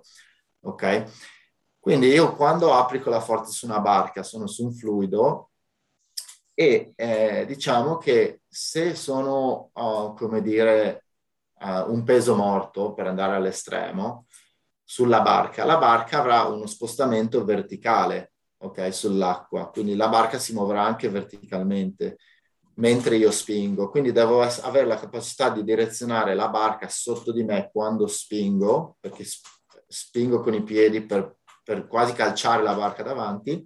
[0.61, 1.11] Ok?
[1.83, 5.49] Quindi io quando applico la forza su una barca sono su un fluido
[6.53, 11.07] e eh, diciamo che se sono, oh, come dire,
[11.59, 14.27] uh, un peso morto per andare all'estremo
[14.81, 20.83] sulla barca, la barca avrà uno spostamento verticale, ok, sull'acqua, quindi la barca si muoverà
[20.83, 22.15] anche verticalmente
[22.75, 27.69] mentre io spingo, quindi devo avere la capacità di direzionare la barca sotto di me
[27.73, 29.25] quando spingo, perché
[29.85, 33.65] spingo con i piedi per per quasi calciare la barca davanti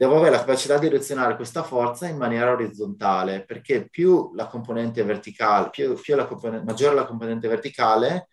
[0.00, 5.02] devo avere la capacità di direzionare questa forza in maniera orizzontale, perché più la componente
[5.02, 8.28] verticale, più, più la componente, maggiore la componente verticale,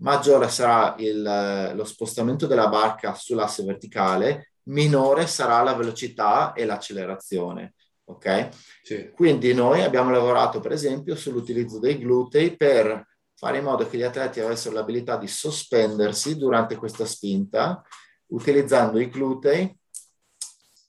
[0.00, 7.74] maggiore sarà il, lo spostamento della barca sull'asse verticale, minore sarà la velocità e l'accelerazione.
[8.06, 8.48] Ok?
[8.82, 9.12] Sì.
[9.14, 13.06] Quindi noi abbiamo lavorato, per esempio, sull'utilizzo dei glutei per
[13.36, 17.80] fare in modo che gli atleti avessero l'abilità di sospendersi durante questa spinta,
[18.32, 19.76] utilizzando i glutei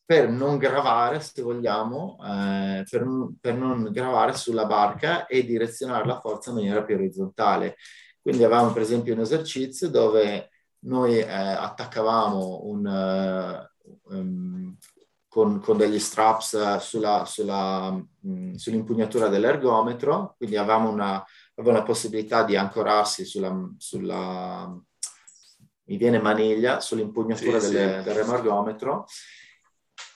[0.06, 3.08] per non gravare, se vogliamo, eh, per,
[3.40, 7.78] per, non gravare sulla barca e direzionare la forza in maniera più orizzontale.
[8.22, 14.78] Quindi avevamo per esempio un esercizio dove noi eh, attaccavamo un, uh, um,
[15.28, 23.26] con, con, degli straps sulla, sulla, mh, sull'impugnatura dell'ergometro, quindi avevamo la possibilità di ancorarsi
[23.26, 24.78] sulla, sulla
[25.86, 28.04] mi viene maniglia, sull'impugnatura sì, del, sì.
[28.04, 29.06] del remargometro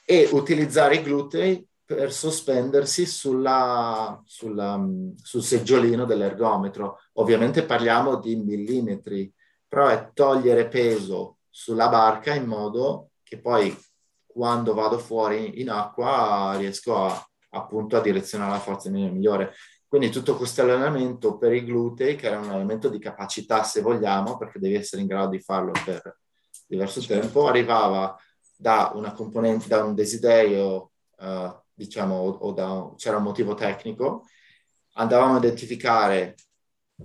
[0.05, 4.85] e utilizzare i glutei per sospendersi sulla, sulla,
[5.21, 6.99] sul seggiolino dell'ergometro.
[7.13, 9.33] Ovviamente parliamo di millimetri,
[9.67, 13.75] però è togliere peso sulla barca in modo che poi
[14.25, 19.53] quando vado fuori in acqua riesco a, appunto a direzionare la forza migliore.
[19.97, 24.37] Quindi tutto questo allenamento per i glutei, che era un allenamento di capacità se vogliamo,
[24.37, 26.19] perché devi essere in grado di farlo per
[26.67, 27.19] diverso certo.
[27.19, 28.15] tempo, arrivava
[28.55, 34.25] da una componente, da un desiderio uh, diciamo, o, o da, c'era un motivo tecnico,
[34.93, 36.35] andavamo a identificare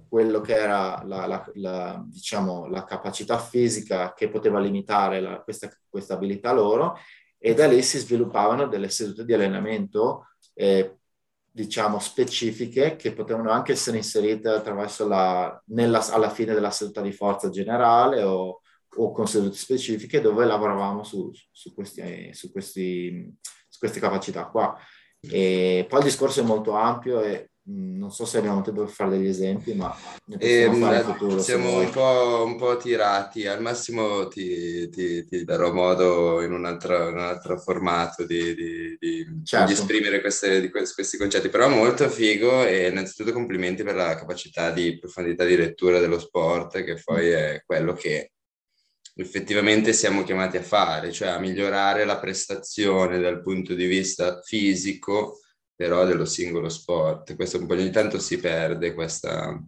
[0.07, 6.13] quello che era la, la, la, diciamo, la capacità fisica che poteva limitare questa, questa,
[6.13, 6.99] abilità loro
[7.39, 10.99] e da lì si sviluppavano delle sedute di allenamento eh,
[11.53, 17.13] diciamo specifiche che potevano anche essere inserite attraverso la, nella, alla fine della seduta di
[17.13, 18.63] forza generale o,
[18.97, 23.37] o con sedute specifiche dove lavoravamo su, su, questi, su questi
[23.83, 24.79] queste capacità qua.
[25.21, 29.11] E poi il discorso è molto ampio e non so se abbiamo tempo per fare
[29.11, 29.97] degli esempi, ma
[30.39, 35.73] e, ehm, futuro, siamo un po', un po', tirati, al massimo ti, ti, ti darò
[35.73, 39.67] modo in un altro, in un altro formato di, di, di, certo.
[39.67, 44.99] di esprimere queste, questi concetti, però molto figo e innanzitutto complimenti per la capacità di
[44.99, 48.33] profondità di lettura dello sport, che poi è quello che
[49.15, 55.39] effettivamente siamo chiamati a fare, cioè a migliorare la prestazione dal punto di vista fisico,
[55.75, 57.35] però dello singolo sport.
[57.35, 59.61] Questo un po' ogni tanto si perde, questa,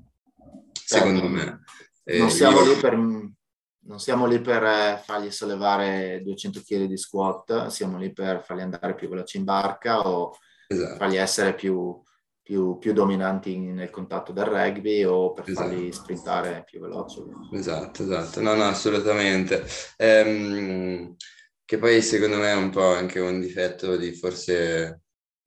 [0.72, 1.34] secondo certo.
[1.34, 1.62] me.
[2.04, 2.78] Eh, non, siamo io...
[2.78, 8.42] per, non, siamo lì per, eh, fargli sollevare 200 kg di squat, siamo lì per
[8.44, 10.32] farli andare più veloci in barca o
[10.68, 10.96] esatto.
[10.96, 12.00] fargli essere più
[12.44, 15.66] più, più, dominanti nel contatto del rugby o per esatto.
[15.66, 17.22] farli sprintare più veloci.
[17.52, 19.64] Esatto, esatto, no, no, assolutamente.
[19.96, 21.16] Ehm,
[21.64, 25.03] che poi secondo me è un po' anche un difetto di forse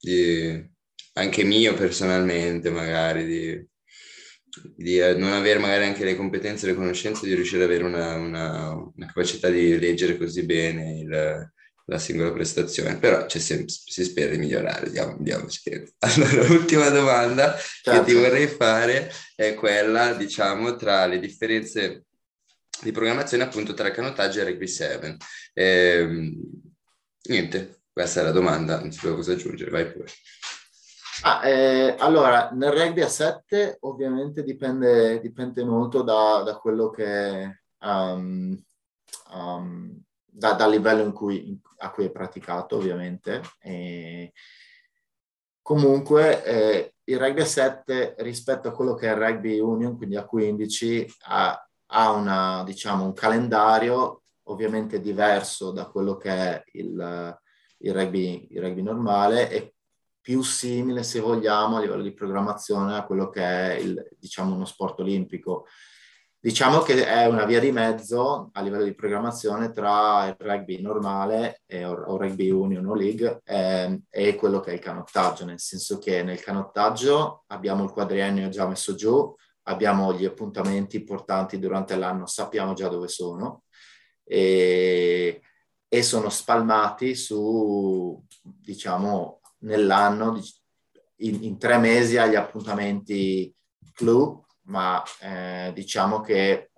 [0.08, 0.70] di,
[1.14, 3.68] anche mio personalmente magari di,
[4.76, 8.16] di eh, non avere magari anche le competenze, le conoscenze di riuscire ad avere una,
[8.16, 11.52] una, una capacità di leggere così bene il,
[11.90, 15.62] la singola prestazione, però sempre, si spera di migliorare, diamo, diamoci.
[16.00, 17.92] Allora, l'ultima domanda certo.
[17.92, 18.30] che ti certo.
[18.30, 22.06] vorrei fare è quella, diciamo, tra le differenze
[22.82, 25.18] di programmazione appunto tra canottaggio e rugby 7.
[25.54, 26.36] Eh,
[27.30, 30.06] niente, questa è la domanda, non so cosa aggiungere, vai pure.
[31.24, 37.64] Ah, eh, allora, nel rugby a 7 ovviamente dipende, dipende molto da, da quello che
[37.80, 38.56] um,
[39.34, 43.42] um, da, dal livello cui, a cui è praticato ovviamente.
[43.62, 44.32] E
[45.64, 50.18] comunque eh, il rugby a 7 rispetto a quello che è il rugby union, quindi
[50.18, 57.36] a 15, ha, ha una, diciamo, un calendario ovviamente diverso da quello che è il,
[57.80, 59.74] il, rugby, il rugby normale e
[60.22, 64.66] più simile, se vogliamo, a livello di programmazione a quello che è il, diciamo, uno
[64.66, 65.66] sport olimpico.
[66.40, 71.62] Diciamo che è una via di mezzo a livello di programmazione tra il rugby normale
[71.66, 75.60] e, o, o rugby union o league eh, e quello che è il canottaggio, nel
[75.60, 81.96] senso che nel canottaggio abbiamo il quadriennio già messo giù, abbiamo gli appuntamenti importanti durante
[81.96, 83.64] l'anno, sappiamo già dove sono
[84.24, 85.42] e,
[85.88, 90.42] e sono spalmati su, diciamo, nell'anno,
[91.18, 93.54] in, in tre mesi agli appuntamenti
[93.94, 96.72] clou ma eh, diciamo che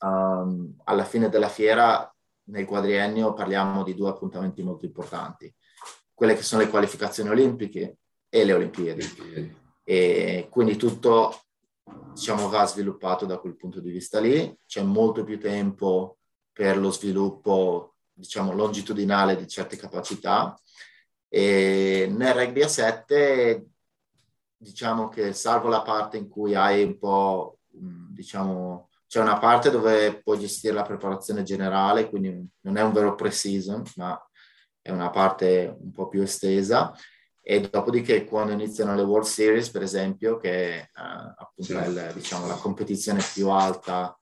[0.00, 2.12] um, alla fine della fiera
[2.44, 5.52] nel quadriennio parliamo di due appuntamenti molto importanti,
[6.14, 9.58] quelle che sono le qualificazioni olimpiche e le Olimpiadi.
[9.84, 11.42] E quindi tutto
[12.12, 16.18] diciamo, va sviluppato da quel punto di vista lì, c'è molto più tempo
[16.52, 17.89] per lo sviluppo
[18.20, 20.58] diciamo, longitudinale di certe capacità.
[21.28, 23.66] E nel rugby a 7
[24.56, 30.20] diciamo che salvo la parte in cui hai un po', diciamo, c'è una parte dove
[30.22, 34.22] puoi gestire la preparazione generale, quindi non è un vero pre-season, ma
[34.82, 36.94] è una parte un po' più estesa.
[37.42, 41.88] E dopodiché quando iniziano le World Series, per esempio, che è uh, appunto sì.
[41.88, 44.16] il, diciamo, la competizione più alta,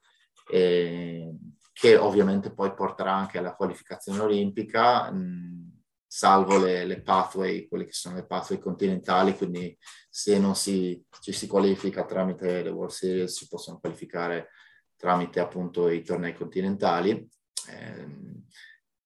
[0.50, 1.34] eh,
[1.78, 7.92] che ovviamente poi porterà anche alla qualificazione olimpica, mh, salvo le, le, pathway, quelle che
[7.92, 9.78] sono le pathway continentali, quindi
[10.10, 14.48] se non si, ci si qualifica tramite le World Series si possono qualificare
[14.96, 17.28] tramite appunto i tornei continentali.
[17.70, 18.08] Eh,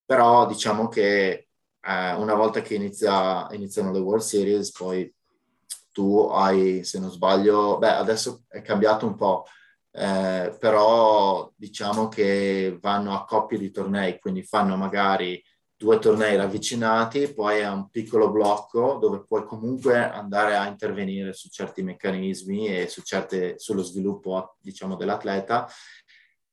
[0.03, 1.49] però diciamo che
[1.79, 5.13] eh, una volta che inizia, iniziano le World Series, poi
[5.91, 9.45] tu hai, se non sbaglio, beh, adesso è cambiato un po',
[9.95, 15.41] eh, però diciamo che vanno a coppie di tornei, quindi fanno magari
[15.75, 21.49] due tornei ravvicinati, poi è un piccolo blocco dove puoi comunque andare a intervenire su
[21.49, 25.67] certi meccanismi e su certe, sullo sviluppo diciamo, dell'atleta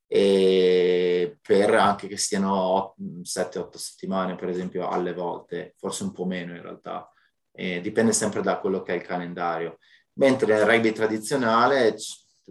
[0.06, 6.54] e per anche che stiano 7-8 settimane per esempio alle volte, forse un po' meno
[6.54, 7.08] in realtà,
[7.52, 9.78] e dipende sempre da quello che è il calendario.
[10.14, 11.96] Mentre nel rugby tradizionale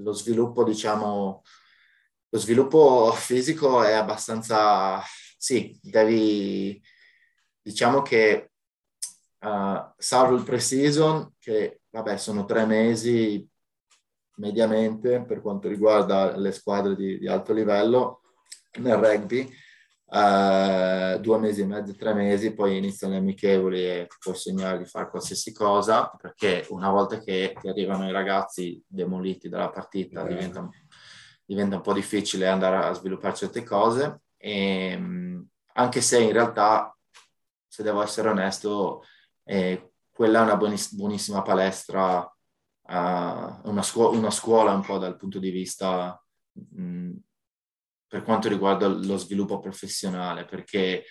[0.02, 1.44] lo sviluppo diciamo
[2.32, 5.02] lo sviluppo fisico è abbastanza
[5.42, 6.82] sì, devi,
[7.62, 8.52] diciamo che
[9.40, 13.48] uh, salvo il pre-season, che vabbè sono tre mesi
[14.36, 18.22] mediamente per quanto riguarda le squadre di, di alto livello,
[18.80, 19.50] nel rugby,
[20.10, 24.86] uh, due mesi e mezzo, tre mesi, poi iniziano le amichevoli e puoi segnare di
[24.86, 30.68] fare qualsiasi cosa, perché una volta che ti arrivano i ragazzi demoliti dalla partita diventa,
[31.46, 34.22] diventa un po' difficile andare a sviluppare certe cose.
[34.38, 36.96] E, ehm, anche se in realtà,
[37.68, 39.04] se devo essere onesto,
[39.44, 45.16] eh, quella è una buoniss- buonissima palestra, uh, una, scu- una, scuola un po' dal
[45.16, 47.14] punto di vista mh,
[48.10, 51.06] per quanto riguarda lo sviluppo professionale, perché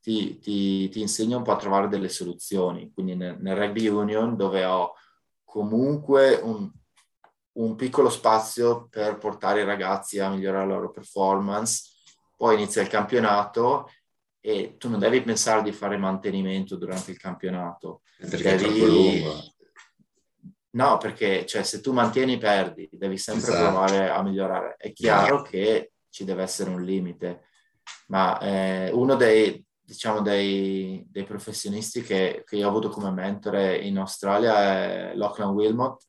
[0.00, 2.92] ti, ti, ti, insegna un po' a trovare delle soluzioni.
[2.92, 4.92] Quindi nel, nel rugby union, dove ho
[5.44, 6.70] comunque un,
[7.52, 11.90] un piccolo spazio per portare i ragazzi a migliorare la loro performance,
[12.36, 13.90] poi inizia il campionato
[14.38, 18.02] e tu non devi pensare di fare mantenimento durante il campionato.
[18.18, 18.64] Perché devi...
[18.64, 19.52] è troppo lungo.
[20.74, 23.62] No, perché cioè, se tu mantieni perdi, devi sempre esatto.
[23.62, 24.76] provare a migliorare.
[24.76, 25.50] È chiaro esatto.
[25.50, 27.46] che ci deve essere un limite,
[28.08, 33.78] ma eh, uno dei, diciamo, dei, dei professionisti che, che, io ho avuto come mentore
[33.78, 36.02] in Australia è Lachlan Wilmot.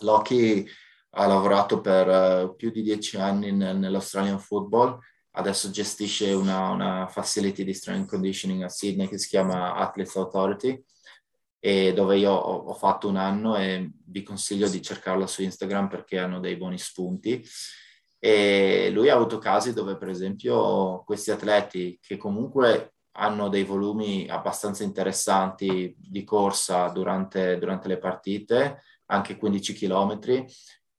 [0.00, 0.66] Loki
[1.12, 4.98] ha lavorato per uh, più di dieci anni nel, nell'Australian Football
[5.32, 10.82] adesso gestisce una, una facility di strength conditioning a Sydney che si chiama Athletes Authority
[11.60, 16.18] dove io ho, ho, fatto un anno e vi consiglio di cercarla su Instagram perché
[16.18, 17.46] hanno dei buoni spunti.
[18.22, 24.28] E lui ha avuto casi dove, per esempio, questi atleti che comunque hanno dei volumi
[24.28, 30.46] abbastanza interessanti di corsa durante, durante le partite, anche 15 chilometri,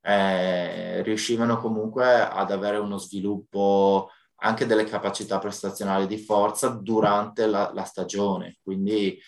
[0.02, 4.10] eh, riuscivano comunque ad avere uno sviluppo
[4.44, 8.58] anche delle capacità prestazionali di forza durante la, la stagione.
[8.64, 9.20] Quindi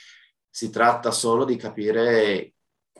[0.49, 2.53] si tratta solo di capire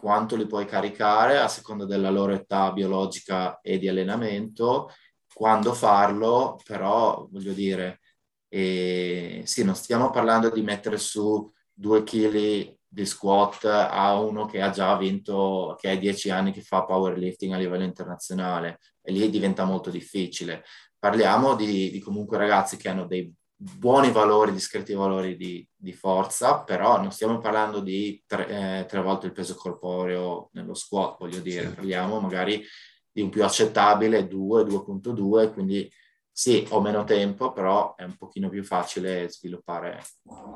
[0.04, 4.91] quanto li puoi caricare a seconda della loro età biologica e di allenamento,
[5.34, 8.01] quando farlo, però voglio dire,
[8.49, 14.62] eh, sì, non stiamo parlando di mettere su due chili di squat a uno che
[14.62, 18.80] ha già vinto, che ha dieci anni che fa powerlifting a livello internazionale.
[19.01, 20.66] E lì diventa molto difficile.
[20.99, 23.34] Parliamo di, di, comunque ragazzi che hanno dei
[23.64, 29.02] buoni valori, discreti valori di, di forza, però non stiamo parlando di tre, eh, tre,
[29.02, 31.73] volte il peso corporeo nello squat, voglio dire, sì.
[31.76, 32.64] parliamo magari
[33.11, 35.90] di un più accettabile 2, 2.2, quindi
[36.30, 40.03] sì, ho meno tempo, però è un pochino più facile sviluppare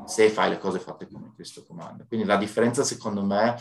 [0.05, 2.05] se fai le cose fatte come questo comando.
[2.07, 3.55] Quindi la differenza secondo me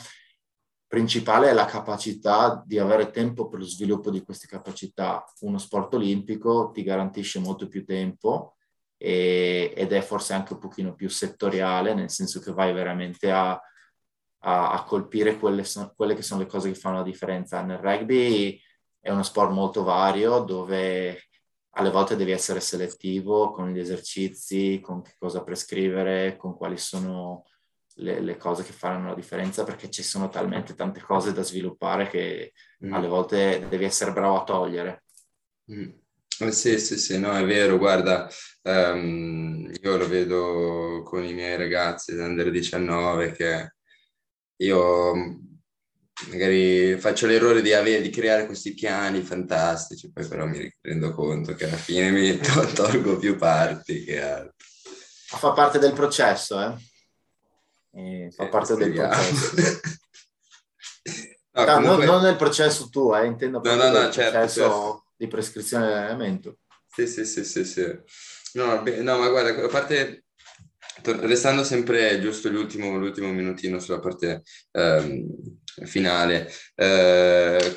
[0.88, 5.24] principale è la capacità di avere tempo per lo sviluppo di queste capacità.
[5.40, 8.55] Uno sport olimpico ti garantisce molto più tempo
[8.96, 13.50] e, ed è forse anche un pochino più settoriale, nel senso che vai veramente a,
[13.50, 17.62] a, a colpire quelle, son, quelle, che sono le cose che fanno la differenza.
[17.62, 18.60] Nel rugby
[19.00, 21.20] è uno sport molto vario dove
[21.78, 27.44] alle volte devi essere selettivo con gli esercizi, con che cosa prescrivere, con quali sono
[27.96, 32.08] le, le, cose che faranno la differenza perché ci sono talmente tante cose da sviluppare
[32.08, 32.52] che
[32.84, 32.92] mm.
[32.92, 35.04] alle volte devi essere bravo a togliere.
[35.70, 35.90] Mm.
[36.38, 38.28] Eh sì, sì, sì, no, è vero, guarda,
[38.62, 43.74] um, io lo vedo con i miei ragazzi under 19 che
[44.56, 45.14] io
[46.28, 51.54] magari faccio l'errore di, avere, di creare questi piani fantastici, poi però mi rendo conto
[51.54, 54.52] che alla fine mi to- tolgo più parti che altro.
[55.28, 56.74] Fa parte del processo, eh?
[57.94, 59.54] eh fa parte del processo.
[61.52, 62.04] no, no, comunque...
[62.04, 65.05] non, nel processo tuo, eh, intendo no, no, no, certo, processo certo.
[65.16, 66.58] Di prescrizione dell'elemento.
[66.86, 67.84] Sì, sì, sì, sì, sì.
[68.54, 70.24] No, beh, no, ma guarda, a parte
[71.02, 75.26] restando sempre giusto l'ultimo, l'ultimo minutino sulla parte ehm,
[75.84, 76.50] finale.
[76.74, 77.76] Eh,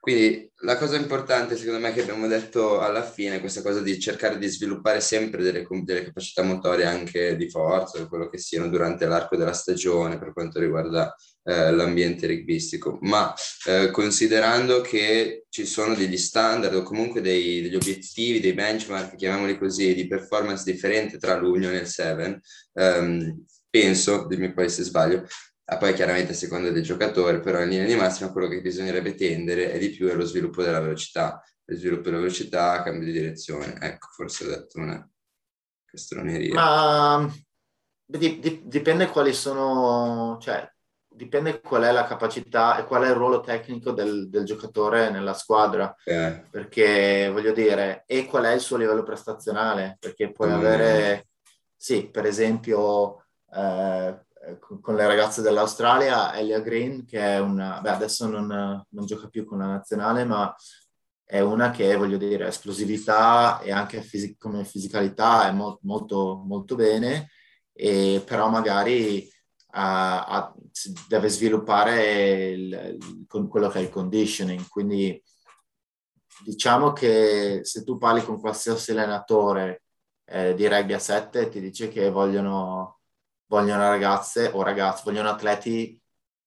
[0.00, 3.98] quindi la cosa importante secondo me che abbiamo detto alla fine è questa cosa di
[3.98, 9.06] cercare di sviluppare sempre delle, delle capacità motorie anche di forza, quello che siano durante
[9.06, 11.12] l'arco della stagione per quanto riguarda
[11.46, 13.32] eh, l'ambiente rugbyistico, ma
[13.66, 19.58] eh, considerando che ci sono degli standard o comunque dei, degli obiettivi, dei benchmark, chiamiamoli
[19.58, 22.40] così, di performance differente tra l'Union e il 7,
[22.74, 25.26] ehm, penso, dimmi poi se sbaglio,
[25.68, 29.16] Ah, poi chiaramente a seconda del giocatore, però in linea di massima quello che bisognerebbe
[29.16, 33.12] tendere è di più è lo sviluppo della velocità, lo sviluppo della velocità, cambio di
[33.12, 33.76] direzione.
[33.80, 35.10] Ecco, forse ho detto una
[35.84, 36.54] castroneria.
[36.54, 37.34] Ma
[38.06, 40.72] dipende quali sono, cioè,
[41.16, 45.32] dipende qual è la capacità e qual è il ruolo tecnico del, del giocatore nella
[45.32, 45.94] squadra.
[46.04, 46.44] Eh.
[46.50, 49.96] Perché voglio dire, e qual è il suo livello prestazionale?
[49.98, 50.52] Perché puoi mm.
[50.52, 51.28] avere,
[51.74, 54.20] sì, per esempio, eh,
[54.80, 59.44] con le ragazze dell'Australia, Elia Green, che è una, beh, adesso non, non, gioca più
[59.44, 60.54] con la nazionale, ma
[61.24, 66.74] è una che, voglio dire, esplosività e anche fisi- come fisicalità è mo- molto, molto
[66.76, 67.30] bene,
[67.72, 69.28] e però magari
[69.78, 70.54] a, a,
[71.08, 75.22] deve sviluppare il, il, quello che è il conditioning, quindi
[76.44, 79.84] diciamo che se tu parli con qualsiasi allenatore
[80.24, 83.00] eh, di rugby a 7 ti dice che vogliono
[83.48, 86.00] vogliono ragazze o ragazzi, vogliono atleti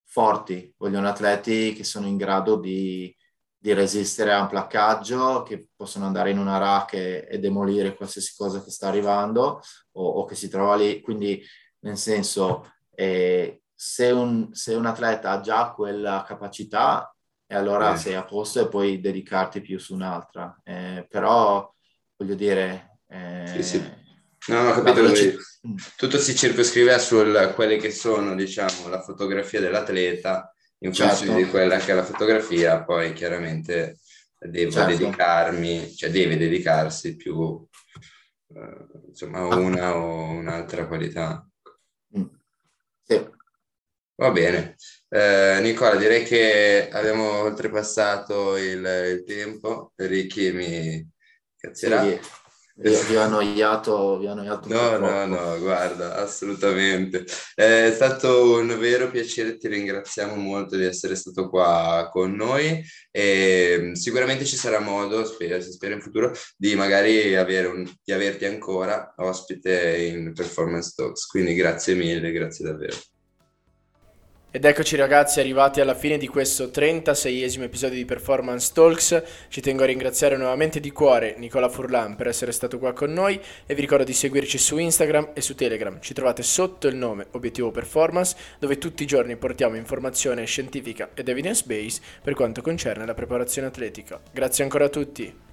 [0.06, 3.16] forti, vogliono atleti che sono in grado di,
[3.58, 8.34] di resistere a un placcaggio, che possono andare in una rack e, e demolire qualsiasi
[8.36, 9.62] cosa che sta arrivando
[9.92, 11.02] o, o, che si trova lì.
[11.02, 11.42] Quindi,
[11.80, 12.66] nel senso,
[13.00, 17.16] eh, se, un, se, un, atleta ha già quella capacità,
[17.48, 17.98] e allora eh.
[17.98, 20.60] sei a posto e puoi dedicarti più su un'altra.
[20.64, 21.74] Eh, però,
[22.18, 23.00] voglio dire...
[23.46, 24.08] sì, sì eh,
[24.48, 25.02] No, ho capito.
[25.02, 25.38] Lui,
[25.96, 27.24] tutto si circoscrive su
[27.54, 31.16] quelle che sono, diciamo, la fotografia dell'atleta in certo.
[31.16, 34.00] funzione di quella che è la fotografia, poi chiaramente
[34.38, 34.98] devo certo.
[34.98, 37.66] dedicarmi, cioè deve dedicarsi più
[38.56, 41.49] eh, insomma a una o un'altra qualità.
[43.10, 43.28] Sì.
[44.16, 44.76] Va bene.
[45.08, 49.94] Eh, Nicola, direi che abbiamo oltrepassato il, il tempo.
[49.96, 51.10] Ricky mi
[51.58, 52.04] cazzerà.
[52.04, 52.20] Sì.
[52.82, 57.26] Vi, vi, ho annoiato, vi ho annoiato No, no, no, guarda, assolutamente.
[57.54, 62.82] È stato un vero piacere, ti ringraziamo molto di essere stato qua con noi
[63.12, 68.14] e sicuramente ci sarà modo, spero, si spera in futuro, di magari avere un, di
[68.14, 71.26] averti ancora ospite in Performance Talks.
[71.26, 72.96] Quindi grazie mille, grazie davvero.
[74.52, 79.22] Ed eccoci ragazzi arrivati alla fine di questo 36esimo episodio di Performance Talks.
[79.48, 83.40] Ci tengo a ringraziare nuovamente di cuore Nicola Furlan per essere stato qua con noi
[83.68, 86.00] e vi ricordo di seguirci su Instagram e su Telegram.
[86.02, 91.30] Ci trovate sotto il nome Obiettivo Performance dove tutti i giorni portiamo informazione scientifica ed
[91.30, 94.20] evidence base per quanto concerne la preparazione atletica.
[94.32, 95.49] Grazie ancora a tutti.